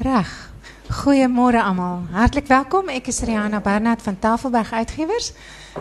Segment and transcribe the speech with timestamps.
[0.00, 0.50] Reg.
[0.88, 2.06] Goeiemôre almal.
[2.10, 2.88] Hartlik welkom.
[2.88, 5.32] Ek is Rihanna Barnard van Tafelberg Uitgewers.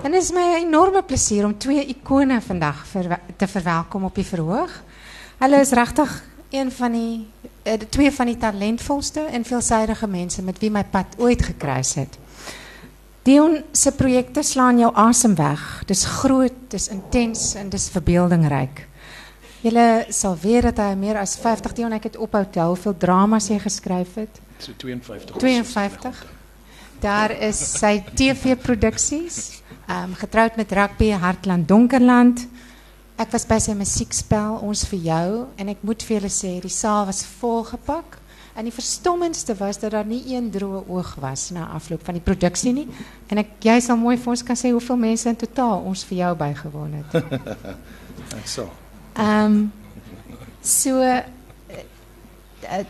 [0.03, 2.85] En dit is my 'n enorme plesier om twee ikone vandag
[3.37, 4.83] te verwelkom op die verhoog.
[5.37, 7.27] Hulle is regtig een van die
[7.63, 12.17] uh, twee van die talentvolste en veelsidige mense met wie my pad ooit gekruis het.
[13.23, 15.83] Dion se projekte slaan jou asem weg.
[15.85, 18.88] Dis groot, dis intens en dis verbeeldingryk.
[19.59, 23.49] Julle sal weet dat hy meer as 50 Dion ek het ophou tel hoeveel dramas
[23.51, 24.39] jy geskryf het.
[24.63, 25.35] So 52.
[25.35, 26.21] 52.
[27.03, 29.59] Daar is sy TV-produksies.
[29.89, 32.45] Ehm um, getroud met rugby Hartland Donkerland.
[33.19, 36.71] Ek was by sy musiekspel Ons vir jou en ek moet vir julle sê die
[36.71, 38.19] saal was volgepak.
[38.55, 42.23] En die verstommendste was dat daar nie een droë oog was na afloop van die
[42.23, 42.87] produksie nie.
[43.27, 46.23] En ek jy sal mooi vir ons kan sê hoeveel mense in totaal Ons vir
[46.23, 47.23] jou bygewoon het.
[48.39, 48.71] Ek sal.
[49.19, 49.73] Um,
[50.61, 51.23] so uh,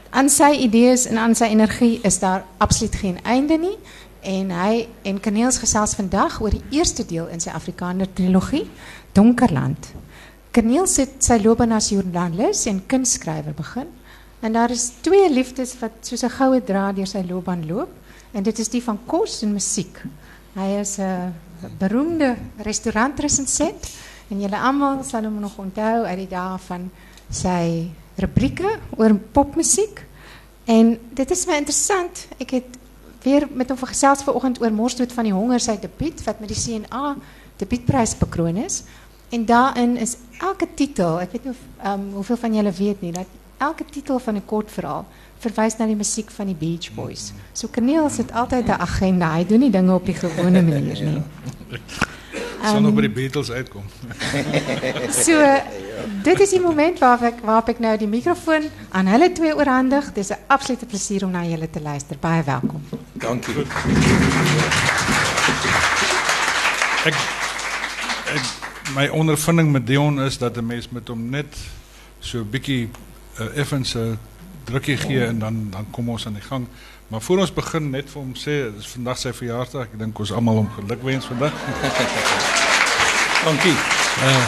[0.10, 3.78] aan sy idees en aan sy energie is daar absoluut geen einde nie
[4.22, 8.68] en hy en Kaneels gesels vandag oor die eerste deel in sy Afrikaner trilogie
[9.18, 9.90] Donkerland.
[10.54, 13.90] Kaneels het sy loopbaan as joernalis en kunstskrywer begin
[14.46, 17.90] en daar is twee liefdes wat soos 'n goue draad deur sy loopbaan loop
[18.34, 19.98] en dit is die van kos en musiek.
[20.54, 21.34] Hy is 'n
[21.80, 23.90] beroemde restaurantresensent
[24.30, 26.90] en julle almal sal hom nog onthou uit die dae van
[27.30, 30.04] sy rubrieke oor popmuziek.
[30.70, 32.28] En dit is my interessant.
[32.38, 32.78] Ek het
[33.24, 36.60] weer met hom gesels vanoggend oor Morsdood van die Honger sy debuut wat met die
[36.60, 37.16] CNA
[37.60, 38.84] debuutprys bekroon is.
[39.30, 43.12] En daarin is elke titel, ek weet nie of um, hoeveel van julle weet nie,
[43.14, 45.06] dat elke titel van 'n kort verhaal
[45.40, 47.34] verwys na die musiek van die Beach Boys.
[47.54, 49.34] So Kaneel sit altyd 'n agenda.
[49.36, 51.24] Hy doen nie dinge op die gewone manier nie.
[52.64, 53.90] Zal um, nog bij de Beatles uitkomen.
[55.26, 55.62] so,
[56.24, 60.06] dit is die moment waar ik, waar ik nou die microfoon aan hulle twee oorhandig.
[60.06, 62.18] Het is een absolute plezier om naar jullie te luisteren.
[62.20, 62.82] Baie welkom.
[63.14, 63.46] Dank
[67.06, 67.16] ek,
[68.96, 71.56] my ondervinding met Dion is dat de mens met hom net
[72.20, 72.90] so 'n bietjie
[73.40, 74.18] uh, effens 'n
[74.64, 76.68] drukkie gee en dan dan kom ons aan die gang.
[77.10, 79.88] Maar voor ons begin net vir hom sê, dit is vandag sy verjaarsdag.
[79.90, 81.56] Ek dink ons almal hom gelukwens vandag.
[83.48, 83.74] Dankie.
[84.22, 84.46] Uh,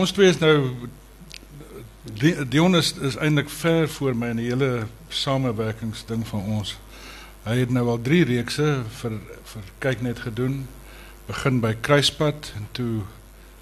[0.00, 0.54] ons twee is nou
[2.48, 6.72] Dion is, is eintlik ver voor my in die hele samewerkingsding van ons.
[7.44, 8.66] Hy het nou al 3 reekse
[9.02, 9.18] vir
[9.52, 10.62] vir kyk net gedoen.
[11.28, 13.04] Begin by Kruispad en toe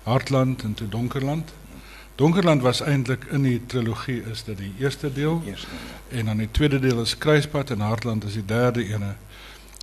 [0.06, 1.50] Hartland en toe Donkerland.
[2.16, 5.42] Donkerland was eintlik in die trilogie is dit die eerste deel.
[5.44, 5.66] Eerste.
[6.08, 9.14] En dan die tweede deel is Kruispad en Hartland is die derde ene.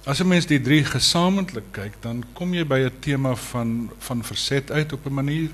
[0.03, 4.23] As 'n mens die drie gesamentlik kyk, dan kom jy by 'n tema van van
[4.23, 5.49] verset uit op 'n manier.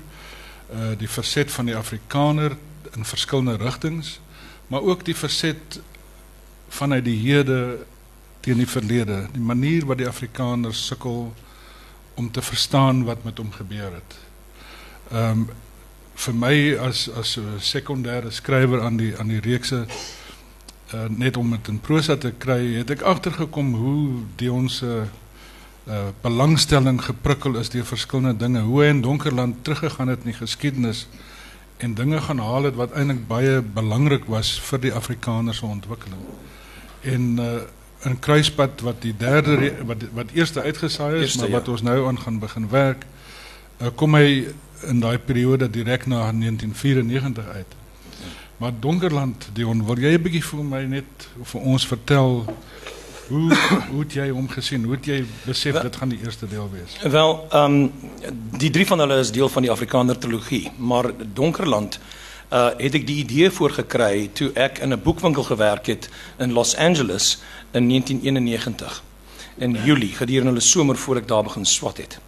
[0.72, 2.56] Uh die verset van die Afrikaner
[2.96, 4.20] in verskillende rigtings,
[4.66, 5.80] maar ook die verset
[6.68, 7.86] vanuit die hede
[8.40, 11.34] teen die verlede, die manier wat die Afrikaner sukkel
[12.14, 14.18] om te verstaan wat met hom gebeur het.
[15.10, 15.48] Ehm um,
[16.20, 16.56] vir my
[16.88, 19.86] as as 'n sekondêre skrywer aan die aan die reekse
[20.94, 25.02] uh, net om dit in prosa te kry, het ek agtergekom hoe die ons uh,
[25.86, 30.40] uh, belangstelling geprikkel is deur verskillende dinge, hoe hy in Donkerland teruggegaan het in die
[30.40, 31.06] geskiedenis
[31.80, 36.20] en dinge gaan haal het wat eintlik baie belangrik was vir die Afrikaner se ontwikkeling.
[37.08, 37.52] En uh,
[38.04, 41.72] in Kruispad wat die derde wat wat eerste uitgesaai is, eerste, maar wat ja.
[41.72, 43.06] ons nou aan gaan begin werk,
[43.80, 44.50] uh, kom hy
[44.86, 47.74] in daai periode direk na 1994 uit.
[48.56, 52.44] Maar Donkerland, Dion, wil jy 'n bietjie vir my net vir ons vertel
[53.30, 53.56] hoe
[53.90, 54.84] hoe het jy hom gesien?
[54.84, 56.96] Hoe het jy besef dit gaan die eerste deel wees?
[57.12, 57.92] Wel, ehm um,
[58.58, 62.00] die drie van hulle is deel van die Afrikaner trilogie, maar Donkerland
[62.50, 66.76] uh het ek die idee voorgekry toe ek in 'n boekwinkel gewerk het in Los
[66.76, 67.38] Angeles
[67.70, 69.02] in 1991
[69.58, 72.18] in Julie gedurende hulle somer voor ek daar begin swat het.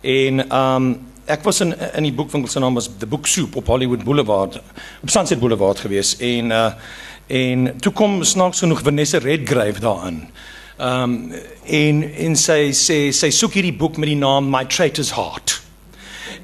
[0.00, 3.56] En ehm um, ek was in in die boekwinkel se naam was The Book Soup
[3.56, 4.60] op Hollywood Boulevard
[5.02, 6.72] op Sunset Boulevard gewees en uh
[7.26, 10.28] en toe kom snaaks genoeg Vanessa Redgrave daarin.
[10.76, 11.32] Ehm um,
[11.64, 15.60] en en sy sê sy soek hierdie boek met die naam My Traitor's Heart.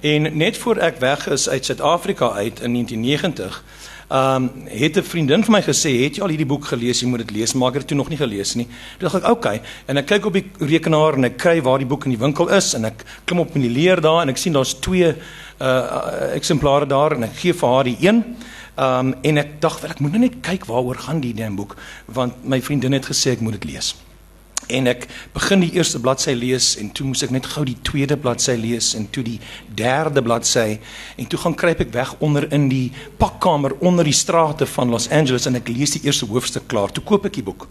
[0.00, 3.64] En net voor ek weg is uit Suid-Afrika uit in 1990
[4.08, 7.00] Ehm um, het 'n vriendin vir my gesê, "Het jy al hierdie boek gelees?
[7.00, 8.66] Jy moet dit lees." Maar ek het dit toe nog nie gelees nie.
[8.98, 9.60] Toe dink ek, "Oké." Okay.
[9.86, 12.48] En ek kyk op die rekenaar en ek kry waar die boek in die winkel
[12.48, 15.14] is en ek klim op in die leer daar en ek sien daar's twee
[15.60, 18.36] uh eksemplare daar en ek gee vir haar die een.
[18.76, 21.56] Ehm um, en ek dink, "Wel, ek moet nou net kyk waaroor gaan die ding
[21.56, 21.76] boek
[22.06, 23.94] want my vriendin het gesê ek moet dit lees."
[24.68, 28.18] En ek begin die eerste bladsy lees en toe moes ek net gou die tweede
[28.20, 29.38] bladsy lees en toe die
[29.78, 30.78] derde bladsy
[31.16, 35.08] en toe gaan kruip ek weg onder in die pakkamer onder die strate van Los
[35.08, 36.92] Angeles en ek lees die eerste hoofstuk klaar.
[36.92, 37.64] Toe koop ek die boek.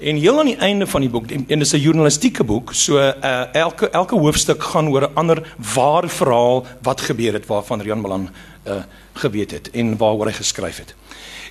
[0.00, 2.96] En heel aan die einde van die boek en dit is 'n journalistieke boek, so
[2.98, 8.00] uh, elke elke hoofstuk gaan oor 'n ander ware verhaal wat gebeur het waarvan Rian
[8.00, 8.28] Malan
[8.68, 8.82] uh,
[9.12, 10.94] geweet het en waaroor hy geskryf het.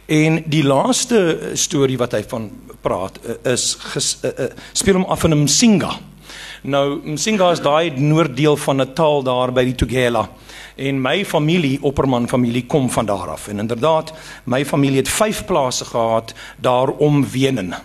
[0.10, 2.48] En die laaste storie wat hy van
[2.82, 5.92] praat uh, is ges, uh, uh, speel hom af in Msinga.
[6.66, 10.24] Nou Msinga is daai noorddeel van Natal daar by die Tugela.
[10.80, 13.48] En my familie, Opperman familie kom van daar af.
[13.48, 14.14] En inderdaad,
[14.50, 17.76] my familie het 5 plase gehad daar om Wenen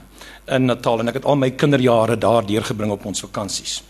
[0.48, 3.82] in Natal en ek het al my kinderjare daar deurgebring op ons vakansies.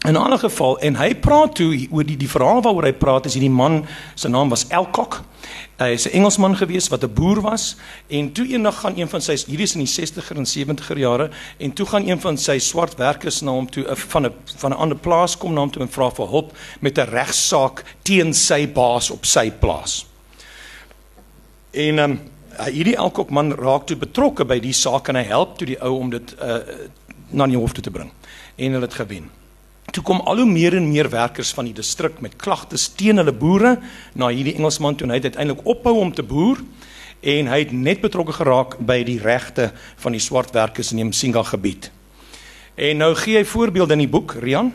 [0.00, 3.26] In 'n ander geval en hy praat toe oor die die verhaal waaroor hy praat
[3.26, 5.20] is hierdie man se naam was Elcock.
[5.76, 7.76] Hy is 'n Engelsman gewees wat 'n boer was
[8.08, 11.30] en toe eendag gaan een van sy hierdie is in die 60er en 70er jare
[11.58, 14.76] en toe gaan een van sy swart werkers na hom toe van 'n van 'n
[14.76, 18.72] ander plaas kom na hom toe en vra vir hulp met 'n regsaak teen sy
[18.72, 20.06] baas op sy plaas.
[21.70, 22.20] En ehm um,
[22.72, 25.98] hierdie Elkok man raak toe betrokke by die saak en hy help toe die ou
[25.98, 26.56] om dit uh,
[27.30, 28.10] na die hof toe te bring
[28.56, 29.39] en hulle het gewen.
[29.90, 33.34] Toe kom al hoe meer en meer werkers van die distrik met klagtes teen hulle
[33.34, 33.72] boere
[34.14, 36.60] na hierdie Engelsman toe en hy het uiteindelik ophou om te boer
[37.20, 41.08] en hy het net betrokke geraak by die regte van die swart werkers in die
[41.08, 41.90] Msinga gebied.
[42.78, 44.70] En nou gee hy voorbeelde in die boek Rian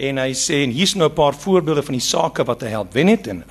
[0.00, 2.92] en hy sê en hier's nou 'n paar voorbeelde van die sake wat hy help
[2.92, 3.44] wen het en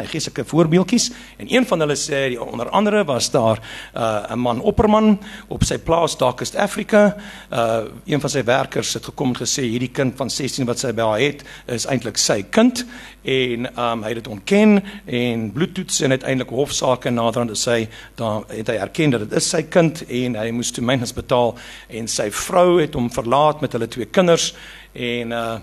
[0.00, 3.58] hy gee sulke voorbeeldjies en een van hulle sê onder andere was daar
[3.94, 7.16] 'n uh, man opperman op sy plaas Darkest Africa
[7.52, 10.92] uh, een van sy werkers het gekom en gesê hierdie kind van 16 wat sy
[10.92, 12.84] by haar het is eintlik sy kind
[13.22, 18.68] en um, hy het dit ontken en bloedtoets en uiteindelik hofsaake naderhand sê dan het
[18.68, 21.54] hy erken dat dit is sy kind en hy moes toe myns betaal
[21.88, 24.54] en sy vrou het hom verlaat met hulle twee kinders
[24.92, 25.58] en uh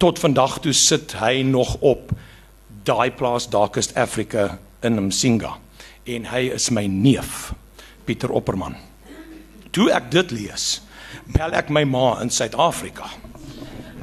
[0.00, 2.08] tot vandag toe sit hy nog op
[2.88, 5.58] daai plaas Darkest Africa in Msinga
[6.08, 7.50] en hy is my neef
[8.08, 8.78] Pieter Opperman.
[9.76, 10.80] Toe ek dit lees,
[11.36, 13.10] bel ek my ma in Suid-Afrika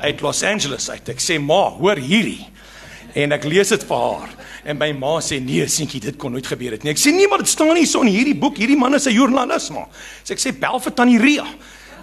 [0.06, 1.10] uit Los Angeles uit.
[1.10, 2.46] Ek sê ma, hoor hierdie.
[3.18, 4.36] En ek lees dit vir haar
[4.68, 6.92] en my ma sê nee, seentjie, dit kon nooit gebeur het nie.
[6.94, 8.60] Ek sê nee, maar dit staan nie so in hierdie boek.
[8.62, 9.88] Hierdie man is 'n joernalis maar.
[10.24, 11.48] So ek sê bel vir Tannie Ria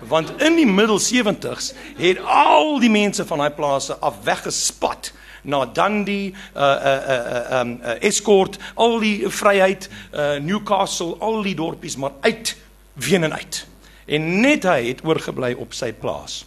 [0.08, 5.12] want in die middel 70s het al die mense van daai plase af weggespat
[5.44, 11.54] na Dundee, uh uh uh um uh, Escort, al die Vryheid, uh Newcastle, al die
[11.54, 12.56] dorpies maar uit
[12.94, 13.66] Wenen uit.
[14.06, 16.44] En net hy het oorgebly op sy plaas.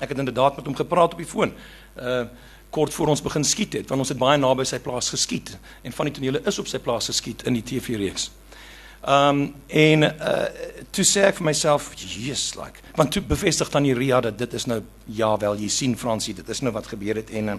[0.00, 1.54] Ek het inderdaad met hom gepraat op die foon.
[1.98, 2.24] Uh
[2.70, 5.90] kort voor ons begin skiet het, want ons het baie naby sy plaas geskiet en
[5.90, 8.28] van die tonele is op sy plaas geskiet in die TV reeks.
[9.08, 10.44] Um en uh
[10.90, 14.52] toe sê ek vir myself, "Jesus, like." Want toe bevestig dan die Ria dat dit
[14.52, 17.54] is nou ja wel, jy sien Fransie, dit is nou wat gebeur het en uh,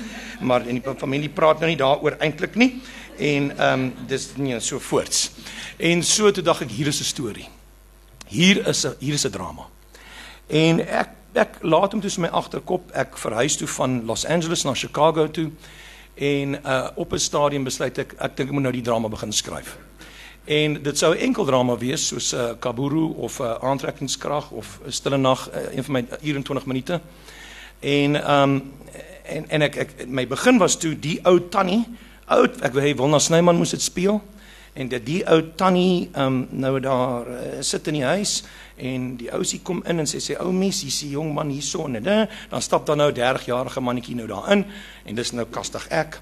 [0.48, 2.80] maar in die familie praat nou nie daaroor eintlik nie.
[3.18, 5.30] En um dis nie so voorts.
[5.76, 7.48] En so toe dink ek hier is 'n storie.
[8.26, 9.66] Hier is 'n hier is 'n drama.
[10.46, 14.64] En ek ek laat hom toe in my agterkop, ek verhuis toe van Los Angeles
[14.64, 15.50] na Chicago toe
[16.14, 19.32] en uh op 'n stadium besluit ek ek dink ek moet nou die drama begin
[19.32, 19.76] skryf.
[20.46, 24.50] En dit sou 'n enkel drama wees soos 'n uh, Kaburu of 'n uh, aantrekkingskrag
[24.50, 27.00] of 'n stille nag, uh, een van my 24 minute.
[27.80, 28.72] En ehm um,
[29.22, 31.84] en en ek, ek my begin was toe die ou tannie,
[32.24, 34.22] oud, ek wil hê Wilna Snyman moes dit speel.
[34.72, 38.44] En dit die ou tannie ehm um, nou daar uh, sit in die huis
[38.76, 41.96] en die ousie kom in en sê sê ou mens, hier's 'n jong man hierson
[41.96, 44.64] en dan stap dan nou 30 jarige mannetjie nou daarin
[45.04, 46.20] en dis nou kastig ek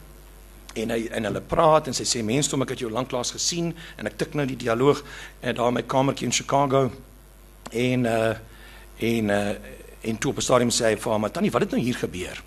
[0.75, 4.11] en hy en hulle praat en sy sê mensdom ek het jou lanklaas gesien en
[4.11, 5.03] ek tik nou die dialoog
[5.41, 6.89] en eh, daar in my kamertjie in Chicago.
[7.71, 8.35] En uh
[9.05, 9.55] en uh
[10.05, 12.43] en toe op 'n stadium sê hy vir maar tannie wat het nou hier gebeur?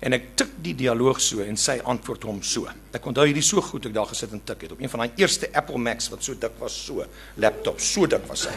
[0.00, 2.68] En ek tik die dialoog so en sy antwoord hom so.
[2.92, 5.12] Ek onthou hierdie so goed ek daar gesit en tik het op een van daai
[5.16, 7.04] eerste Apple Macs wat so dik was so
[7.36, 8.54] laptop so dik was hy.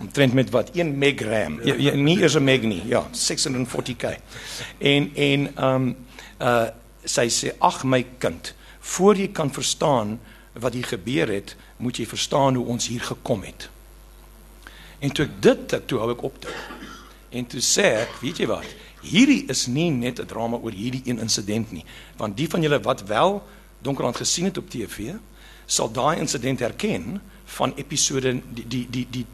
[0.00, 1.60] Omtrent met wat 1 meg RAM.
[1.64, 4.16] Ja, ja, nie eers 'n meg nie ja 640k
[4.78, 5.96] en en um
[6.40, 6.68] uh
[7.04, 10.18] sy sê ag my kind voor jy kan verstaan
[10.52, 13.68] wat hier gebeur het moet jy verstaan hoe ons hier gekom het.
[15.00, 16.78] En toe ek dit ek toe hou ek op dit
[17.30, 18.66] en toe sê ek weet jy wat?
[19.00, 21.84] Hierdie is nie net 'n drama oor hierdie een insident nie
[22.16, 23.42] want die van julle wat wel
[23.82, 25.14] donkerland gesien het op TV
[25.66, 29.26] sal daai insident herken van episode die die die, die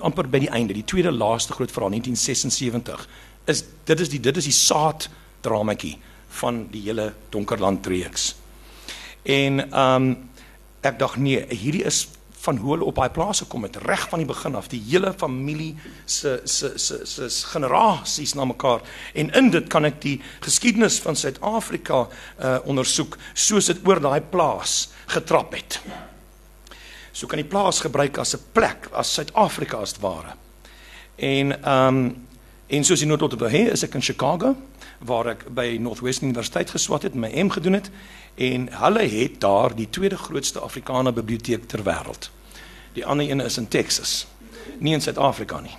[0.00, 3.08] amper by die einde die tweede laaste groot verhaal 1976
[3.44, 5.08] is dit is die dit is die saad
[5.40, 5.96] dramatjie
[6.40, 8.34] van die hele Donkerland reeks.
[9.22, 10.16] En ehm um,
[10.86, 12.04] ek dink nee, hierdie is
[12.46, 15.10] van hoe hulle op daai plase kom het reg van die begin af die hele
[15.18, 15.72] familie
[16.04, 20.16] se se se se generasies na mekaar en in dit kan ek die
[20.46, 24.76] geskiedenis van Suid-Afrika uh ondersoek soos dit oor daai plaas
[25.16, 25.80] getrap het.
[27.12, 30.36] So kan die plaas gebruik as 'n plek as Suid-Afrika as ware.
[31.16, 32.26] En ehm um,
[32.66, 34.56] en soos jy nou tot op hier is ek in Chicago
[34.98, 37.90] waar ek by Northwestern Universiteit geswat het, my M gedoen het
[38.34, 42.30] en hulle het daar die tweede grootste Afrikaner biblioteek ter wêreld.
[42.92, 44.26] Die ander een is in Texas,
[44.78, 45.76] nie in Suid-Afrika nie.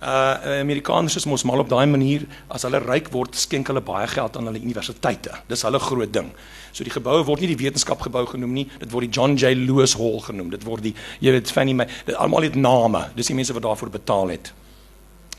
[0.00, 4.06] Uh Amerikaners is mos mal op daai manier as hulle ryk word, skenk hulle baie
[4.08, 5.34] geld aan hulle universiteite.
[5.50, 6.30] Dis hulle groot ding.
[6.72, 9.98] So die geboue word nie die wetenskapgebou genoem nie, dit word die John J Lewis
[10.00, 10.48] Hall genoem.
[10.54, 13.10] Dit word die jy weet Fannie Mae, dit almal het name.
[13.18, 14.52] Dis die mense wat daarvoor betaal het.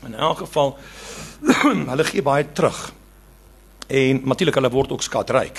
[0.04, 0.78] In elk geval
[1.90, 2.92] hulle gee baie terug.
[3.92, 5.58] En natuurlik hulle word ook skatryk.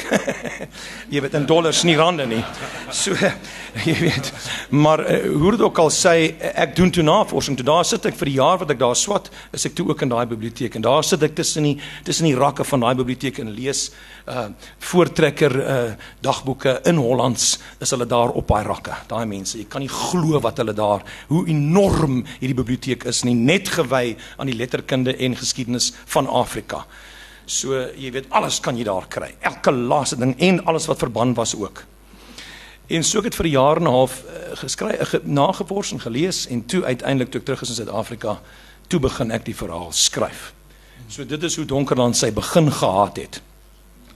[1.14, 2.42] jy weet in dollars nie rande nie.
[2.90, 3.14] So
[3.88, 4.32] jy weet.
[4.74, 7.60] Maar uh, hoe dit ook al sê, ek doen toe navorsing.
[7.60, 10.02] Toe daar sit ek vir die jaar wat ek daar swat, is ek toe ook
[10.06, 11.76] in daai biblioteek en daar sit ek tussen die
[12.08, 13.86] tussen die rakke van daai biblioteek en lees
[14.30, 14.48] uh
[14.84, 15.78] voortrekker uh
[16.24, 18.98] dagboeke in Hollands is hulle daar op daai rakke.
[19.14, 23.36] Daai mense, jy kan nie glo wat hulle daar, hoe enorm hierdie biblioteek is nie,
[23.38, 26.86] net gewy aan die letterkunde en geskiedenis van Afrika.
[27.46, 29.34] So jy weet alles kan jy daar kry.
[29.40, 31.84] Elke laaste ding en alles wat verband was ook.
[32.88, 36.00] En so ek het vir 'n jaar en 'n half uh, geskryf, uh, nagevors en
[36.00, 38.42] gelees en toe uiteindelik toe ek terug is in Suid-Afrika,
[38.88, 40.54] toe begin ek die verhaal skryf.
[41.08, 43.42] So dit is hoe Donkerland sy begin gehad het.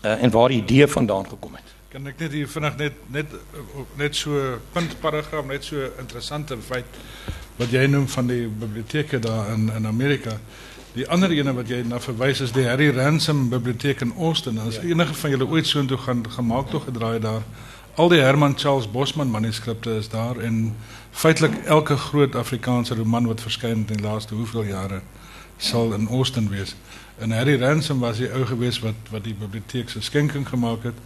[0.02, 1.64] Uh, en waar die idee vandaan gekom het.
[1.90, 3.26] Kan ek net hier vinnig net net
[3.98, 6.86] net so puntparagraaf net so interessante feit
[7.58, 10.40] wat jy noem van die biblioteke daar in in Amerika.
[10.98, 14.58] Die ander ene wat jy na verwys is die Harry Ransom biblioteek in Austin.
[14.58, 14.88] As ja.
[14.90, 17.44] enige van julle ooit so intoe gaan gemaak toe gedraai daar.
[18.02, 20.74] Al die Herman Charles Bosman manuskripte is daar en
[21.12, 25.02] feitelik elke groot Afrikaanse roman wat verskyn het in die laaste hoeveel jare
[25.58, 26.74] sal in Austin wees.
[27.22, 30.98] En Harry Ransom was die ou gewees wat wat die biblioteek se skenking gemaak het.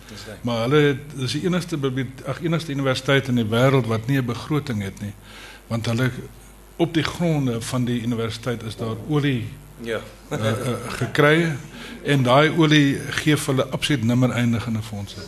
[0.48, 1.80] Maar hulle is die enigste
[2.26, 5.14] ag enigste universiteit in die wêreld wat nie 'n begroting het nie.
[5.68, 6.12] Want hulle
[6.76, 9.50] op die gronde van die universiteit is daar olie
[9.84, 10.00] Ja.
[10.32, 11.56] uh, uh, gekry
[12.04, 15.22] en daai olie gee vir hulle absoluut nimmer eindigende fondse.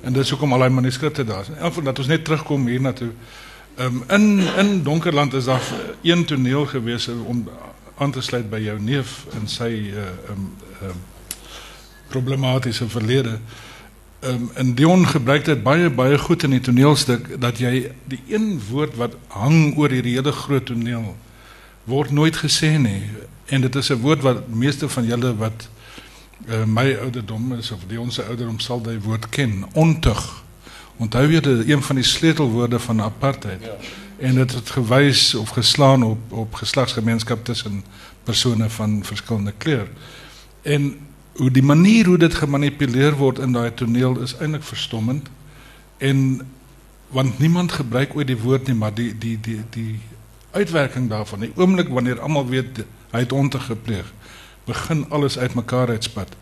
[0.00, 1.48] En dis hoekom al daai manuskripte daar is.
[1.48, 3.10] En afval dat ons net terugkom hier na toe.
[3.76, 5.62] Ehm um, in in Donkerland is daar
[6.02, 7.48] een toneel gewees om
[7.98, 10.52] aan te sluit by jou neef en sy ehm uh, um,
[10.82, 11.02] um,
[12.08, 13.38] problematiese verlede.
[14.20, 18.22] Ehm um, en Dion gebruik dit baie baie goed in die toneelstuk dat jy die
[18.28, 21.16] een woord wat hang oor hierdie hele groot toneel
[21.90, 23.02] word nooit gesê nie.
[23.50, 25.68] En dit is 'n woord wat meeste van julle wat
[26.48, 29.64] uh, my ouderdom is of die ons ouderdom sal daai woord ken.
[29.72, 30.42] Ontug.
[30.96, 33.62] Onthou jy dit een van die sleutelwoorde van apartheid.
[33.64, 33.76] Ja.
[34.20, 37.84] en dit het gewys of geslaan op op geslagsgemeenskap tussen
[38.22, 39.88] persone van verskillende kleur.
[40.62, 40.98] En
[41.32, 45.28] hoe die manier hoe dit gemanipuleer word in daai toneel is eintlik verstommend.
[45.96, 46.40] En
[47.08, 50.00] want niemand gebruik ooit die woord nie maar die die die die
[50.50, 51.40] uitwerking daarvan.
[51.40, 54.12] Die oomblik wanneer almal weet hy het onte gepleeg
[54.64, 56.36] begin alles uitmekaar uitspat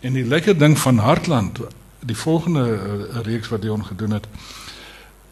[0.00, 1.60] en die lekker ding van Hartland
[2.00, 4.26] die volgende uh, reeks wat hy ongedoen het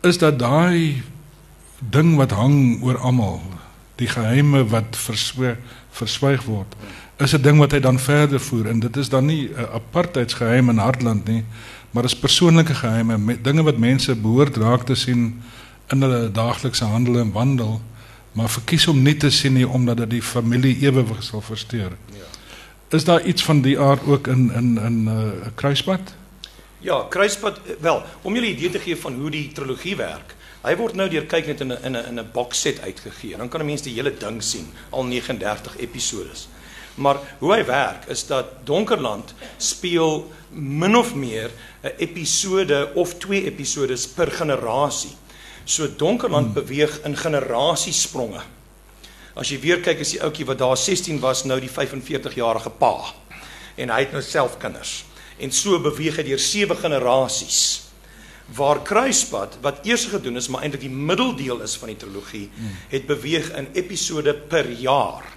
[0.00, 1.02] is dat daai
[1.78, 3.42] ding wat hang oor almal
[4.00, 5.58] die geheime wat verswyg
[5.98, 6.76] verswyg word
[7.18, 8.66] is 'n ding wat hy dan verder voer.
[8.66, 11.44] En dit is dan nie 'n apartheidsgeheim in Hartland nie
[11.90, 15.42] maar is persoonlike geheime dinge wat mense behoort raak te sien
[15.88, 17.80] in hulle daaglikse handel en wandel
[18.38, 21.96] maar verkies om nie te sien nie omdat dit die familie ewewig sal versteur.
[22.14, 22.26] Ja.
[22.94, 26.14] Is daar iets van die aard ook in in in 'n uh, kruispad?
[26.78, 30.36] Ja, kruispad wel, om julle 'n idee te gee van hoe die trilogie werk.
[30.62, 33.36] Hy word nou deur kyk net in 'n in 'n in 'n box set uitgegee.
[33.36, 36.48] Dan kan 'n mens die hele ding sien, al 39 episodes.
[36.94, 41.50] Maar hoe hy werk is dat Donkerland speel min of meer
[41.82, 45.16] 'n episode of twee episodes per generasie.
[45.68, 48.40] So Donkerland beweeg in generasiespronge.
[49.36, 52.72] As jy weer kyk as die ouetjie wat daar 16 was nou die 45 jarige
[52.72, 52.94] pa
[53.76, 55.02] en hy het nou self kinders.
[55.36, 57.60] En so beweeg hy deur sewe generasies.
[58.56, 62.48] Waar Kruispad wat eers gedoen is maar eintlik die middeldeel is van die trilogie,
[62.88, 65.28] het beweeg in episode per jaar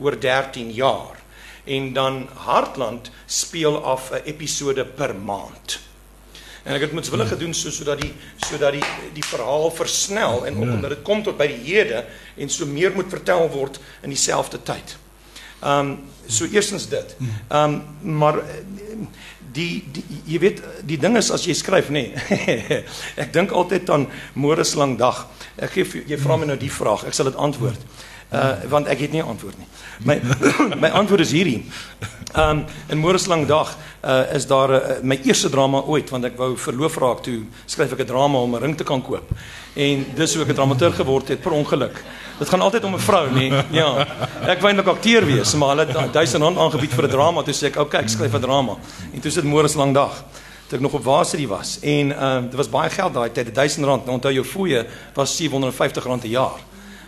[0.00, 1.20] oor 13 jaar.
[1.68, 5.78] En dan Hartland speel af 'n episode per maand.
[6.64, 8.12] En ek het dit moetswillig gedoen so sodat die
[8.46, 10.76] sodat die die verhaal versnel en ook ja.
[10.78, 12.04] omdat dit kom tot by die hede
[12.40, 14.96] en so meer moet vertel word in dieselfde tyd.
[15.60, 17.16] Ehm um, so eerstens dit.
[17.48, 18.40] Ehm um, maar
[19.54, 22.06] die, die jy weet die ding is as jy skryf nê.
[22.16, 22.80] Nee.
[23.22, 25.26] ek dink altyd aan môre se lang dag.
[25.56, 27.88] Ek gee jy vra my nou die vraag, ek sal dit antwoord.
[28.34, 29.68] Uh want ek het nie 'n antwoord nie.
[30.02, 30.20] My
[30.82, 31.64] my antwoord is hierdie.
[32.34, 36.24] Um in môre se lang dag uh is daar uh, my eerste drama ooit want
[36.24, 39.30] ek wou verloof raak toe skryf ek 'n drama om 'n ring te kan koop.
[39.74, 42.02] En dis hoe ek 'n dramaturg geword het per ongeluk.
[42.38, 43.52] Dit gaan altyd om 'n vrou, nee.
[43.80, 44.06] Ja.
[44.46, 47.54] Ek wou eintlik akteur wees, maar hulle het 1000 rand aangebied vir 'n drama, toe
[47.54, 48.76] sê ek, "Oké, okay, ek skryf 'n drama."
[49.14, 50.24] En toe sit môre se lang dag
[50.66, 53.54] toe ek nog op Waasrie was en ehm uh, dit was baie geld daai tyd,
[53.54, 54.04] 1000 rand.
[54.04, 56.58] Nou onthou jou fooie was 750 rand 'n jaar.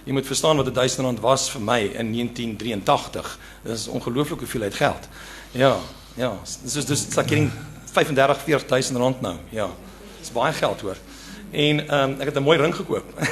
[0.07, 3.39] Jy moet verstaan wat 1000 rand was vir my in 1983.
[3.63, 5.09] Dit is ongelooflik hoeveel uit geld.
[5.51, 5.77] Ja,
[6.15, 6.33] ja.
[6.63, 7.51] Dis is dis like getting
[7.93, 9.35] 35 40000 rand nou.
[9.51, 9.69] Ja.
[10.21, 10.97] Dis baie geld hoor.
[11.51, 13.05] En ehm um, ek het 'n mooi ring gekoop.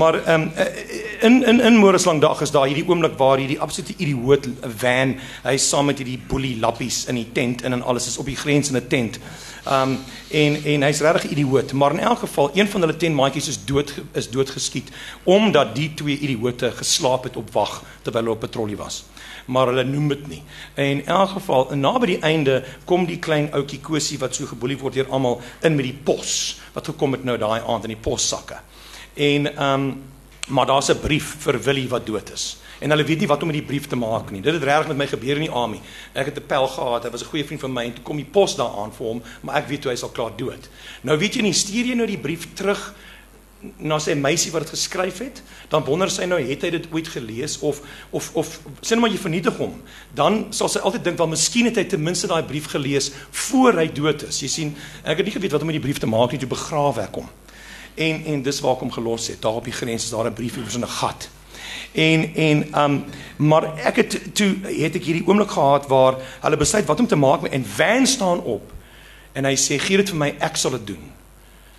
[0.00, 0.52] maar ehm um,
[1.24, 4.48] in in in Morislang dag is daar hierdie oomblik waar hierdie absolute idioot
[4.80, 5.14] van
[5.46, 8.36] hy saam met hierdie boelie lappies in die tent in en alles is op die
[8.36, 9.18] grens in 'n tent.
[9.64, 9.96] Um
[10.30, 13.64] en en hy's regtig idioot, maar in elk geval een van hulle 10 maatjies is
[13.64, 14.90] dood is doodgeskiet
[15.24, 19.04] omdat die twee idioote geslaap het op wag terwyl hulle op patrollie was.
[19.46, 20.42] Maar hulle noem dit nie.
[20.74, 24.78] En in elk geval, naby die einde kom die klein ouetjie Kosie wat so geboelie
[24.78, 28.02] word deur almal in met die pos wat gekom het nou daai aand in die
[28.02, 28.56] possakke.
[29.14, 30.12] En um
[30.48, 33.50] maar daar's 'n brief vir Willie wat dood is en hulle weet nie wat om
[33.50, 34.42] met die brief te maak nie.
[34.44, 35.80] Dit het regtig met my gebeur in die army.
[36.12, 38.16] Ek het 'n pel gehad, hy was 'n goeie vriend van my en toe kom
[38.16, 40.68] die pos daaraan vir hom, maar ek weet toe hy sal klaar dood.
[41.02, 42.94] Nou weet jy nie, stuur jy nou die brief terug
[43.78, 47.08] na sy meisie wat dit geskryf het, dan wonder sy nou het hy dit ooit
[47.08, 49.82] gelees of of of sien maar jy vernietig hom.
[50.14, 53.72] Dan sal sy altyd dink wel miskien het hy ten minste daai brief gelees voor
[53.72, 54.40] hy dood is.
[54.40, 56.48] Jy sien, ek het nie geweet wat om met die brief te maak nie toe
[56.48, 57.28] begrawe ek hom.
[57.94, 59.42] En en dis waar ek hom gelos het.
[59.42, 61.28] Daar op die grens is daar 'n brief oor 'n gat.
[61.92, 63.04] En en um
[63.36, 67.16] maar ek het toe het ek hierdie oomblik gehad waar hulle besluit wat om te
[67.16, 68.72] maak en Van staan op
[69.32, 71.12] en hy sê gee dit vir my ek sal dit doen.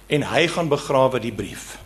[0.08, 1.78] En hy gaan begrawe die brief.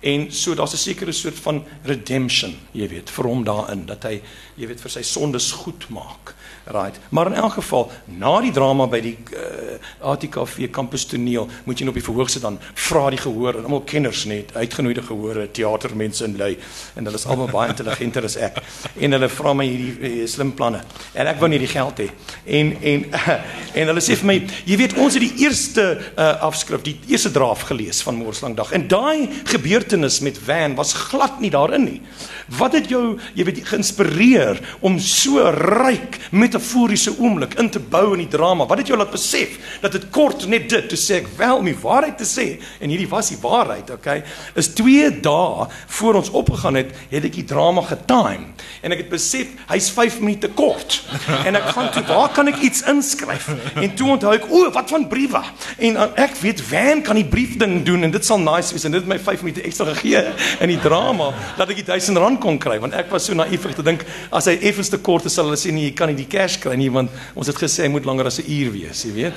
[0.00, 4.22] En so daar's 'n sekere soort van redemption, jy weet, vir hom daarin dat hy
[4.54, 6.34] jy weet vir sy sondes goed maak.
[6.70, 6.98] Right.
[7.08, 11.80] Maar in elk geval, na die drama by die uh, eh, ATKV kampus toneel, moet
[11.80, 14.98] jy nou op die verhoog sit dan vra die gehoor en almal kenners net, uitgenooi
[14.98, 16.50] gehore, teatermense in lui
[16.98, 18.60] en hulle is almal baie intelligenter as ek.
[19.00, 20.82] En hulle vra my hierdie uh, slim planne.
[21.16, 22.10] En ek wou nie die geld hê.
[22.58, 23.38] En en uh,
[23.80, 24.36] en hulle sê vir my,
[24.68, 28.74] jy weet ons het die eerste uh, afskrif, die eerste draaf gelees van Morslang dag.
[28.76, 31.98] En daai gebeurtenis met Van was glad nie daarin nie.
[32.58, 36.20] Wat het jou, jy weet, geïnspireer om so ryk
[36.58, 38.66] metaforiese oomblik in te bou in die drama?
[38.68, 41.68] Wat het jou laat besef dat dit kort net dit te sê ek wel om
[41.68, 42.46] die waarheid te sê
[42.82, 44.22] en hierdie was die waarheid, okay?
[44.58, 45.68] Is 2 dae
[45.98, 50.20] voor ons opgegaan het, het ek die drama getime en ek het besef hy's 5
[50.22, 51.00] minute kort.
[51.48, 53.48] En ek gaan toe, waar kan ek iets inskryf?
[53.78, 55.40] En toe onthou ek, o, wat van briewe?
[55.78, 58.86] En uh, ek weet Van kan die brief ding doen en dit sal nice wees
[58.86, 60.24] en dit het my 5 minute ekstra gegee
[60.64, 63.66] in die drama dat ek die 1000 rand kon kry want ek was so naïef
[63.68, 66.10] om te dink as hy effens te kort is sal hulle sê nee jy kan
[66.10, 68.72] nie die cash kry nie want ons het gesê hy moet langer as 'n uur
[68.72, 69.34] wees jy weet.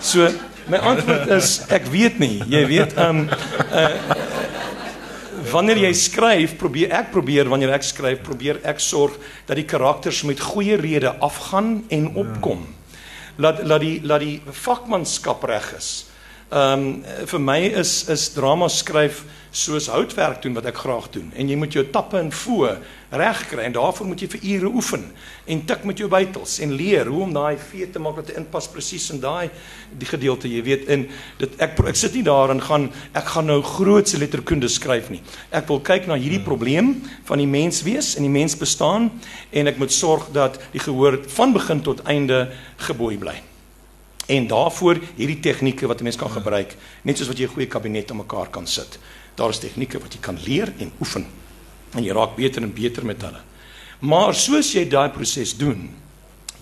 [0.00, 0.28] So
[0.68, 2.42] my antwoord is ek weet nie.
[2.48, 3.28] Jy weet um
[3.72, 3.90] uh,
[5.52, 9.12] wanneer jy skryf probeer ek probeer wanneer ek skryf probeer ek sorg
[9.46, 12.64] dat die karakters met goeie redes afgaan en opkom.
[13.36, 16.13] Laat laat die laat die vakmanskap reg is
[16.54, 21.28] um vir my is is drama skryf soos houtwerk doen wat ek graag doen.
[21.38, 22.72] En jy moet jou tappe en voë
[23.14, 25.04] reg kry en daarvoor moet jy vir ure oefen
[25.46, 28.40] en tik met jou bytels en leer hoe om daai vee te maak dat dit
[28.40, 29.52] inpas presies in daai
[29.94, 31.06] die gedeelte jy weet in
[31.38, 35.22] dit ek ek sit nie daar en gaan ek gaan nou grootse letterkunde skryf nie.
[35.54, 36.96] Ek wil kyk na hierdie probleem
[37.30, 39.12] van die mens wees en die mens bestaan
[39.54, 42.48] en ek moet sorg dat die gehoor van begin tot einde
[42.90, 43.38] geboei bly
[44.26, 47.68] en daarvoor hierdie tegnieke wat 'n mens kan gebruik net soos wat jy 'n goeie
[47.68, 48.98] kabinet om mekaar kan sit
[49.34, 51.26] Daar is tegnieke wat jy kan leer en oefen
[51.94, 53.40] en jy raak beter en beter met hulle.
[54.06, 55.88] Maar soos jy daai proses doen,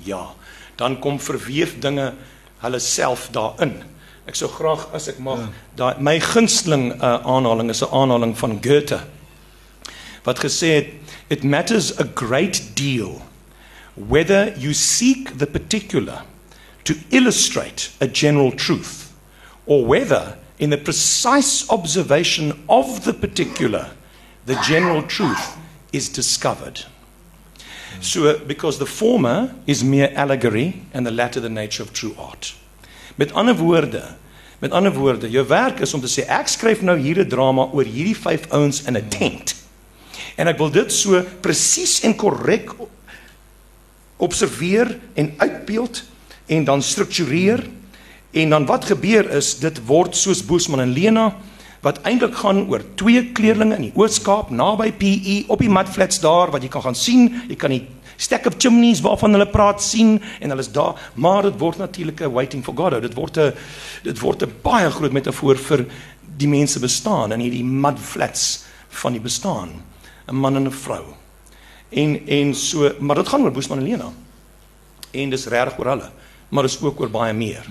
[0.05, 0.33] ja,
[0.81, 2.12] dan kom verweef dinge
[2.62, 3.75] hulle self daarin.
[4.29, 5.51] Ek sou graag as ek mag ja.
[5.77, 9.01] daai my gunsteling uh, aanhaling is 'n aanhaling van Goethe
[10.25, 10.88] wat gesê het
[11.29, 13.20] it matters a great deal
[13.96, 16.22] whether you seek the particular
[16.85, 19.14] to illustrate a general truth
[19.66, 23.90] or whether in the precise observation of the particular,
[24.47, 25.57] the general truth
[25.92, 26.85] is discovered.
[28.01, 32.55] So, because the former is mere allegory and the latter the nature of true art.
[33.16, 34.16] Met ander woorde,
[34.59, 37.68] met ander woorde, jou werk is om te sê ek skryf nou hier 'n drama
[37.75, 39.55] oor hierdie vyf ouens in 'n tent.
[40.37, 42.71] En ek wil dit so presies en korrek
[44.16, 46.05] observeer en uitbeeld
[46.53, 47.65] en dan struktureer
[48.31, 51.31] en dan wat gebeur is dit word soos Boesman en Lena
[51.83, 56.53] wat eintlik gaan oor twee kleerlinge in die Oos-Kaap naby PE op die matflats daar
[56.55, 57.25] wat jy kan gaan sien.
[57.51, 57.83] Jy kan die
[58.23, 61.01] stack of chimneys waarvan hulle praat sien en hulle is daar.
[61.19, 63.53] Maar dit word natuurlik 'n waiting for God dit word 'n
[64.05, 65.87] dit word 'n baie groot metafoor vir
[66.38, 69.83] die mense bestaan in hierdie matflats van die bestaan.
[70.29, 71.05] 'n man en 'n vrou.
[71.91, 74.12] En en so maar dit gaan oor Boesman en Lena.
[75.11, 76.11] En dis reg oor hulle
[76.53, 77.65] maar is ook oor baie meer.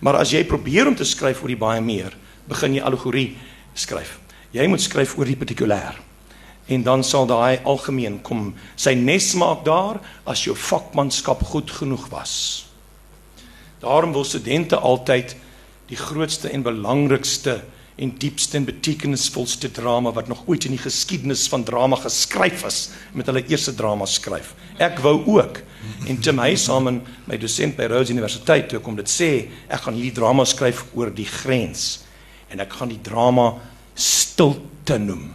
[0.00, 2.16] Maar as jy probeer om te skryf oor die baie meer,
[2.48, 3.28] begin jy allegorie
[3.76, 4.18] skryf.
[4.54, 6.00] Jy moet skryf oor die partikulêr.
[6.72, 12.08] En dan sal daai algemeen kom sy nes maak daar as jou vakmanskap goed genoeg
[12.12, 12.34] was.
[13.84, 15.36] Daarom wil studente altyd
[15.90, 17.60] die grootste en belangrikste
[17.94, 22.78] en diepste en betekenisvolste drama wat nog ooit in die geskiedenis van drama geskryf is
[23.14, 24.54] met hulle eerste drama skryf.
[24.82, 25.60] Ek wou ook
[26.08, 29.30] en Tim Haysamen, my dosent by Rhodes Universiteit, toe kom dit sê,
[29.68, 32.02] ek gaan hierdie drama skryf oor die grens
[32.50, 33.52] en ek gaan die drama
[33.94, 35.28] stilte noem.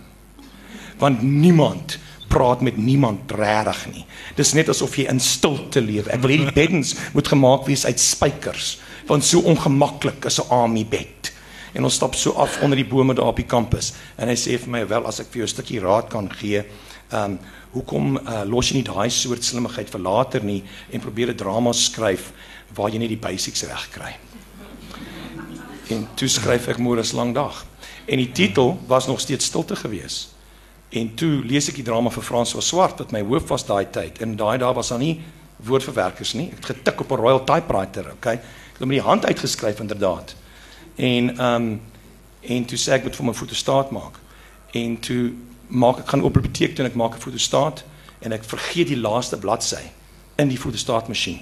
[0.99, 1.95] Want niemand
[2.29, 4.05] praat met niemand regtig nie.
[4.37, 6.11] Dis net asof jy in stilte leef.
[6.11, 8.75] Ek wil hierdie beddens moet gemaak wees uit spykers,
[9.07, 11.31] want so ongemaklik is 'n army bed
[11.73, 14.57] en ons stap so af onder die bome daar op die kampus en hy sê
[14.57, 16.63] vir my wel as ek vir jou 'n stukkie raad kan gee
[17.11, 17.39] ehm um,
[17.73, 21.73] hoekom uh, los jy nie daai soort slimmigheid vir later nie en probeer 'n drama
[21.73, 22.31] skryf
[22.75, 24.13] waar jy net die basics reg kry?
[25.89, 27.65] En toe skryf ek môre 'n lang dag.
[28.07, 30.29] En die titel was nog steeds stilte gewees
[30.89, 33.85] en toe lees ek die drama vir Frans van Swart wat my hoof was daai
[33.91, 34.21] tyd.
[34.21, 35.21] En daai daar was dan nie
[35.57, 36.49] woordverwerkers nie.
[36.49, 38.41] Ek het getik op 'n Royal typewriter okay ek
[38.73, 40.35] het hom met die hand uitgeskryf inderdaad
[40.99, 41.81] En ehm um,
[42.41, 44.15] en toe sê ek moet vir my fotostaat maak.
[44.71, 45.31] En toe
[45.67, 47.83] maak ek gaan op die biblioteek toe en ek maak 'n fotostaat
[48.19, 49.83] en ek vergeet die laaste bladsy
[50.35, 51.39] in die fotostaatmasjien.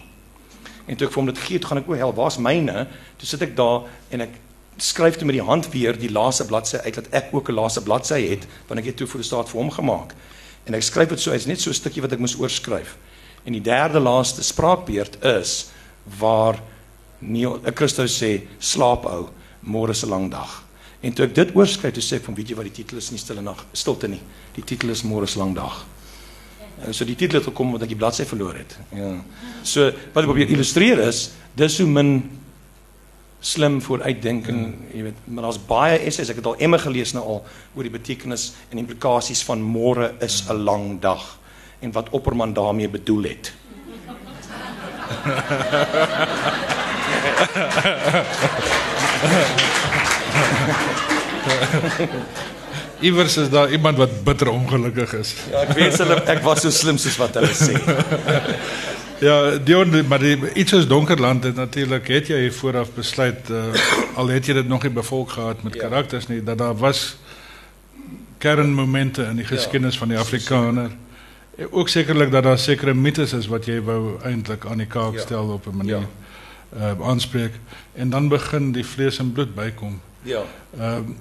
[0.85, 2.87] En toe ek vir hom dit gee, toe gaan ek o, hel, waar's myne?
[3.17, 4.37] Toe sit ek daar en ek
[4.77, 7.81] skryf toe met die hand weer die laaste bladsy uit dat ek ook 'n laaste
[7.81, 10.13] bladsy het want ek het toe fotostaat vir hom gemaak.
[10.65, 12.97] En ek skryf dit so, hy's net so 'n stukkie wat ek moes oorskryf.
[13.43, 15.69] En die derde laaste spraakbeurt is
[16.19, 16.61] waar
[17.19, 19.29] Neil Christus sê slaap ou
[19.67, 20.63] môre 'n lang dag.
[21.01, 23.11] En toe ek dit oorskryf, toe sê ek van weet jy wat die titel is
[23.11, 24.21] nie stille nag, stilte nie.
[24.55, 25.85] Die titel is môre 'n lang dag.
[26.85, 28.77] En so die titel het gekom omdat ek die bladsy verloor het.
[28.93, 29.23] Ja.
[29.63, 32.29] So wat ek probeer illustreer is, dis hoe min
[33.39, 37.45] slim vooruitdenking, jy weet, maar daar's baie essays, ek het al emme gelees nou al
[37.75, 41.37] oor die betekenis en implikasies van môre is 'n lang dag
[41.81, 43.53] en wat Opperman daarmee bedoel het.
[52.99, 55.35] Iewers is daar iemand wat bitter ongelukkig is.
[55.51, 57.77] Ja, ek weet hulle ek was so slim soos wat hulle sê.
[59.27, 63.63] ja, Dion, maar die, iets soos Donkerland het natuurlik het jy vooraf besluit uh,
[64.17, 65.81] al het jy dit nog nie bevolk gehad met ja.
[65.85, 67.17] karakters nie dat daar was
[68.41, 69.57] kernmomente in die ja,
[69.97, 70.89] van die Afrikaner.
[71.69, 75.41] Ook sekerlik dat daar sekere mites is wat jy wou eintlik aan die kaak ja.
[75.41, 76.07] op 'n manier.
[76.75, 77.53] Uh, aanspreek
[77.93, 80.01] en dan begin die vlees en bloed bykom.
[80.21, 80.43] Ja.
[80.79, 81.15] Ehm uh,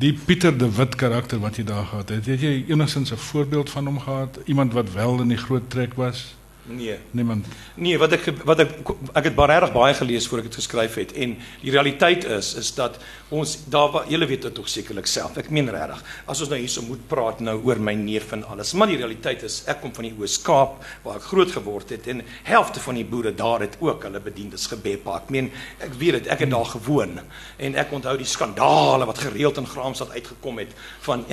[0.00, 3.70] die Pieter de Wit karakter wat jy daar gehad het, het jy enigstens 'n voorbeeld
[3.70, 4.38] van hom gehad?
[4.44, 6.34] Iemand wat wel in die groot trek was?
[6.70, 6.98] Nee.
[7.10, 7.46] Niemand.
[7.74, 8.74] Nee, wat ek wat ek
[9.18, 12.52] ek het baie reg baie gelees voor ek dit geskryf het en die realiteit is
[12.60, 12.98] is dat
[13.34, 15.36] ons daar julle weet dit tog sekerlik self.
[15.38, 16.02] Ek meen regtig.
[16.30, 19.44] As ons nou hierso moet praat nou oor my neef en alles, maar die realiteit
[19.46, 23.06] is ek kom van die Oos-Kaap waar ek groot geword het en helfte van die
[23.06, 25.20] boere daar het ook hulle bediendes gebepa.
[25.22, 25.50] Ek meen
[25.82, 27.18] ek weet dit, ek het daar gewoon
[27.58, 30.74] en ek onthou die skandale wat gereeld in Graamsstad uitgekom het
[31.06, 31.24] van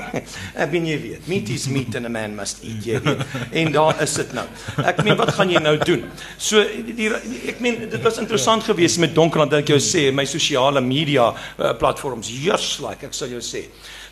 [0.62, 2.84] ek weet jy weet, meat is meat and a man must eat.
[2.86, 3.24] Jy weet.
[3.62, 4.46] En daar is dit nou.
[4.86, 6.06] Ek meen wat gaan jy nou doen?
[6.38, 7.10] So die, die,
[7.52, 11.32] ek meen dit was interessant geweest met Donkerland dat ek jou sê my sosiale media
[11.32, 13.66] uh, platforms just like ek sal jou sê